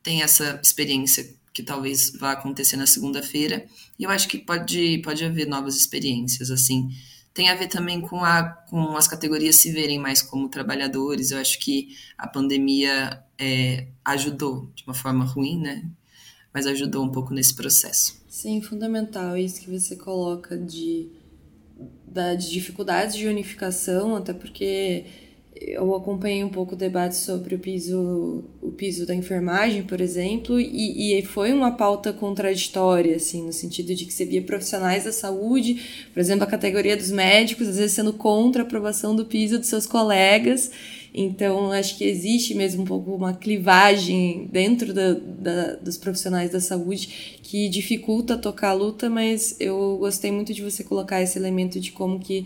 Tem 0.02 0.24
essa 0.24 0.60
experiência 0.64 1.38
que 1.54 1.62
talvez 1.62 2.14
vá 2.18 2.32
acontecer 2.32 2.78
na 2.78 2.88
segunda-feira. 2.88 3.68
E 4.00 4.06
eu 4.06 4.10
acho 4.10 4.28
que 4.28 4.40
pode, 4.40 5.04
pode 5.04 5.24
haver 5.24 5.48
novas 5.48 5.76
experiências, 5.76 6.50
assim. 6.50 6.90
Tem 7.38 7.50
a 7.50 7.56
ver 7.56 7.68
também 7.68 8.02
com, 8.02 8.26
a, 8.26 8.50
com 8.68 8.98
as 8.98 9.08
categorias 9.08 9.58
se 9.58 9.72
verem 9.72 10.00
mais 10.00 10.24
como 10.24 10.50
trabalhadores. 10.50 11.30
Eu 11.30 11.38
acho 11.38 11.60
que 11.60 11.96
a 12.18 12.28
pandemia 12.28 13.24
é, 13.38 13.90
ajudou, 14.04 14.72
de 14.74 14.84
uma 14.88 14.96
forma 14.96 15.24
ruim, 15.24 15.60
né? 15.60 15.88
Mas 16.52 16.66
ajudou 16.66 17.06
um 17.06 17.12
pouco 17.12 17.36
nesse 17.36 17.56
processo. 17.56 18.20
Sim, 18.28 18.60
fundamental 18.60 19.38
isso 19.38 19.62
que 19.62 19.70
você 19.70 19.96
coloca 19.96 20.58
de, 20.58 21.12
da, 22.08 22.34
de 22.34 22.50
dificuldades 22.50 23.16
de 23.16 23.28
unificação, 23.28 24.16
até 24.16 24.34
porque 24.34 25.06
eu 25.62 25.96
acompanhei 25.96 26.44
um 26.44 26.50
pouco 26.50 26.74
o 26.74 26.78
debate 26.78 27.16
sobre 27.16 27.56
o 27.56 27.60
piso, 27.60 28.44
o 28.62 28.72
piso 28.72 29.06
da 29.06 29.16
enfermagem, 29.16 29.84
por 29.84 30.02
exemplo, 30.02 30.60
e, 30.60 31.20
e, 31.20 31.22
foi 31.24 31.54
uma 31.54 31.72
pauta 31.72 32.14
contraditória, 32.14 33.16
assim, 33.16 33.44
no 33.44 33.54
sentido 33.54 33.94
de 33.96 34.06
que 34.06 34.14
você 34.14 34.26
via 34.26 34.42
profissionais 34.42 35.06
da 35.06 35.12
saúde, 35.12 35.82
por 36.14 36.20
exemplo, 36.20 36.44
a 36.44 36.48
categoria 36.48 36.96
dos 36.96 37.12
médicos, 37.12 37.68
às 37.68 37.78
vezes 37.78 37.94
sendo 37.94 38.14
contra 38.14 38.64
a 38.64 38.66
aprovação 38.66 39.16
do 39.16 39.26
piso 39.26 39.58
dos 39.58 39.68
seus 39.68 39.86
colegas. 39.86 40.72
Então, 41.14 41.72
acho 41.72 41.98
que 41.98 42.04
existe 42.04 42.54
mesmo 42.54 42.84
um 42.84 42.86
pouco 42.86 43.16
uma 43.16 43.34
clivagem 43.34 44.48
dentro 44.52 44.94
da, 44.94 45.14
da, 45.14 45.76
dos 45.78 45.98
profissionais 45.98 46.52
da 46.52 46.60
saúde 46.60 47.40
que 47.42 47.70
dificulta 47.70 48.38
tocar 48.38 48.70
a 48.70 48.74
luta, 48.74 49.10
mas 49.10 49.56
eu 49.60 49.98
gostei 49.98 50.32
muito 50.32 50.54
de 50.54 50.62
você 50.62 50.84
colocar 50.84 51.22
esse 51.22 51.38
elemento 51.38 51.80
de 51.80 51.92
como 51.92 52.20
que 52.20 52.46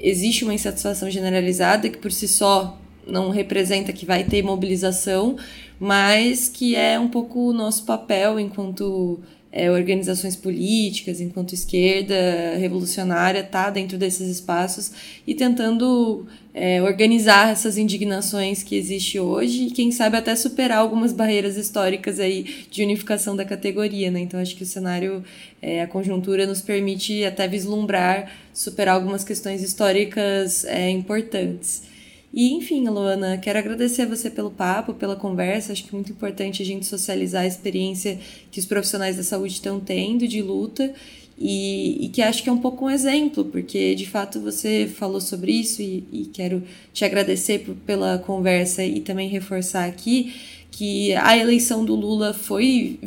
existe 0.00 0.44
uma 0.44 0.54
insatisfação 0.54 1.10
generalizada 1.10 1.88
que 1.88 1.98
por 1.98 2.10
si 2.12 2.26
só 2.26 2.78
não 3.06 3.30
representa 3.30 3.92
que 3.92 4.06
vai 4.06 4.24
ter 4.24 4.42
mobilização, 4.42 5.36
mas 5.78 6.48
que 6.48 6.76
é 6.76 6.98
um 6.98 7.08
pouco 7.08 7.48
o 7.48 7.52
nosso 7.52 7.84
papel 7.84 8.38
enquanto 8.38 9.20
é, 9.52 9.70
organizações 9.70 10.36
políticas, 10.36 11.20
enquanto 11.20 11.54
esquerda 11.54 12.14
revolucionária, 12.58 13.42
tá 13.42 13.68
dentro 13.68 13.98
desses 13.98 14.28
espaços 14.28 14.92
e 15.26 15.34
tentando 15.34 16.26
é, 16.54 16.80
organizar 16.82 17.50
essas 17.50 17.76
indignações 17.76 18.62
que 18.62 18.76
existe 18.76 19.18
hoje 19.18 19.66
e 19.66 19.70
quem 19.70 19.90
sabe 19.90 20.16
até 20.16 20.36
superar 20.36 20.78
algumas 20.78 21.12
barreiras 21.12 21.56
históricas 21.56 22.20
aí 22.20 22.66
de 22.70 22.82
unificação 22.84 23.34
da 23.34 23.44
categoria, 23.44 24.10
né? 24.10 24.20
Então 24.20 24.38
acho 24.38 24.54
que 24.54 24.62
o 24.62 24.66
cenário, 24.66 25.24
é, 25.60 25.82
a 25.82 25.86
conjuntura 25.86 26.46
nos 26.46 26.60
permite 26.60 27.24
até 27.24 27.48
vislumbrar, 27.48 28.30
superar 28.54 28.94
algumas 28.94 29.24
questões 29.24 29.62
históricas 29.62 30.64
é, 30.64 30.90
importantes. 30.90 31.89
E, 32.32 32.52
enfim, 32.52 32.88
Luana, 32.88 33.38
quero 33.38 33.58
agradecer 33.58 34.02
a 34.02 34.06
você 34.06 34.30
pelo 34.30 34.50
papo, 34.50 34.94
pela 34.94 35.16
conversa. 35.16 35.72
Acho 35.72 35.82
que 35.82 35.90
é 35.90 35.92
muito 35.92 36.12
importante 36.12 36.62
a 36.62 36.64
gente 36.64 36.86
socializar 36.86 37.42
a 37.42 37.46
experiência 37.46 38.18
que 38.50 38.60
os 38.60 38.66
profissionais 38.66 39.16
da 39.16 39.24
saúde 39.24 39.54
estão 39.54 39.80
tendo 39.80 40.28
de 40.28 40.40
luta 40.40 40.94
e, 41.40 42.04
e, 42.04 42.08
que 42.10 42.20
acho 42.20 42.42
que 42.42 42.50
é 42.50 42.52
um 42.52 42.58
pouco 42.58 42.84
um 42.84 42.90
exemplo, 42.90 43.46
porque 43.46 43.94
de 43.94 44.06
fato 44.06 44.38
você 44.40 44.86
falou 44.86 45.22
sobre 45.22 45.52
isso 45.52 45.80
e, 45.80 46.04
e 46.12 46.26
quero 46.26 46.62
te 46.92 47.02
agradecer 47.02 47.60
por, 47.60 47.74
pela 47.74 48.18
conversa 48.18 48.84
e 48.84 49.00
também 49.00 49.26
reforçar 49.26 49.86
aqui 49.86 50.34
que 50.70 51.12
a 51.14 51.36
eleição 51.36 51.84
do 51.84 51.94
Lula 51.94 52.32
foi 52.32 52.98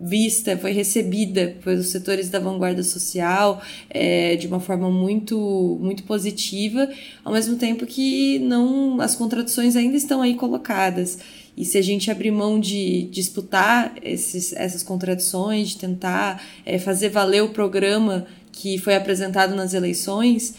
vista, 0.00 0.56
foi 0.56 0.72
recebida 0.72 1.56
pelos 1.62 1.88
setores 1.88 2.28
da 2.28 2.38
vanguarda 2.38 2.82
social 2.82 3.62
é, 3.88 4.36
de 4.36 4.46
uma 4.46 4.60
forma 4.60 4.90
muito, 4.90 5.78
muito 5.80 6.02
positiva, 6.02 6.88
ao 7.24 7.32
mesmo 7.32 7.56
tempo 7.56 7.86
que 7.86 8.38
não 8.40 9.00
as 9.00 9.14
contradições 9.14 9.76
ainda 9.76 9.96
estão 9.96 10.20
aí 10.20 10.34
colocadas. 10.34 11.18
E 11.56 11.64
se 11.64 11.78
a 11.78 11.82
gente 11.82 12.10
abrir 12.10 12.30
mão 12.30 12.58
de 12.58 13.04
disputar 13.04 13.94
esses, 14.02 14.52
essas 14.54 14.82
contradições, 14.82 15.70
de 15.70 15.78
tentar 15.78 16.42
é, 16.64 16.78
fazer 16.78 17.10
valer 17.10 17.42
o 17.42 17.50
programa 17.50 18.26
que 18.50 18.78
foi 18.78 18.94
apresentado 18.94 19.54
nas 19.54 19.74
eleições, 19.74 20.54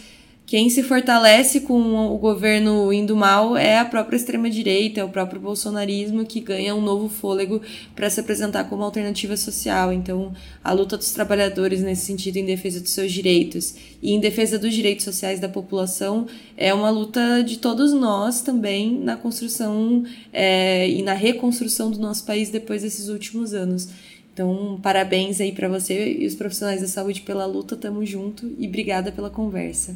quem 0.46 0.70
se 0.70 0.84
fortalece 0.84 1.62
com 1.62 2.14
o 2.14 2.18
governo 2.18 2.92
indo 2.92 3.16
mal 3.16 3.56
é 3.56 3.80
a 3.80 3.86
própria 3.86 4.18
extrema-direita, 4.18 5.00
é 5.00 5.04
o 5.04 5.10
próprio 5.10 5.40
bolsonarismo 5.40 6.26
que 6.26 6.42
ganha 6.42 6.76
um 6.76 6.82
novo 6.82 7.08
fôlego 7.08 7.62
para 7.96 8.10
se 8.10 8.20
apresentar 8.20 8.66
como 8.66 8.84
alternativa 8.84 9.38
social. 9.38 9.94
Então, 9.94 10.34
a 10.62 10.74
luta 10.74 10.98
dos 10.98 11.12
trabalhadores 11.12 11.82
nesse 11.82 12.06
sentido, 12.06 12.38
em 12.38 12.46
defesa 12.46 12.82
dos 12.82 12.92
seus 12.92 13.12
direitos 13.12 13.76
e 14.02 14.12
em 14.12 14.20
defesa 14.20 14.60
dos 14.60 14.74
direitos 14.74 15.06
sociais 15.06 15.40
da 15.40 15.48
população, 15.48 16.28
é 16.58 16.74
uma 16.74 16.90
luta 16.90 17.42
de 17.42 17.58
todos 17.58 17.94
nós 17.94 18.42
também 18.42 19.00
na 19.00 19.16
construção 19.16 20.04
é, 20.32 20.90
e 20.90 21.02
na 21.02 21.14
reconstrução 21.14 21.90
do 21.90 22.00
nosso 22.00 22.26
país 22.26 22.50
depois 22.50 22.82
desses 22.82 23.08
últimos 23.08 23.54
anos. 23.54 23.88
Então, 24.34 24.80
parabéns 24.82 25.40
aí 25.40 25.52
para 25.52 25.70
você 25.70 26.18
e 26.20 26.26
os 26.26 26.36
profissionais 26.36 26.82
da 26.82 26.88
saúde 26.88 27.22
pela 27.22 27.46
luta, 27.46 27.78
tamo 27.78 28.06
junto 28.06 28.52
e 28.58 28.68
obrigada 28.68 29.12
pela 29.12 29.30
conversa. 29.30 29.96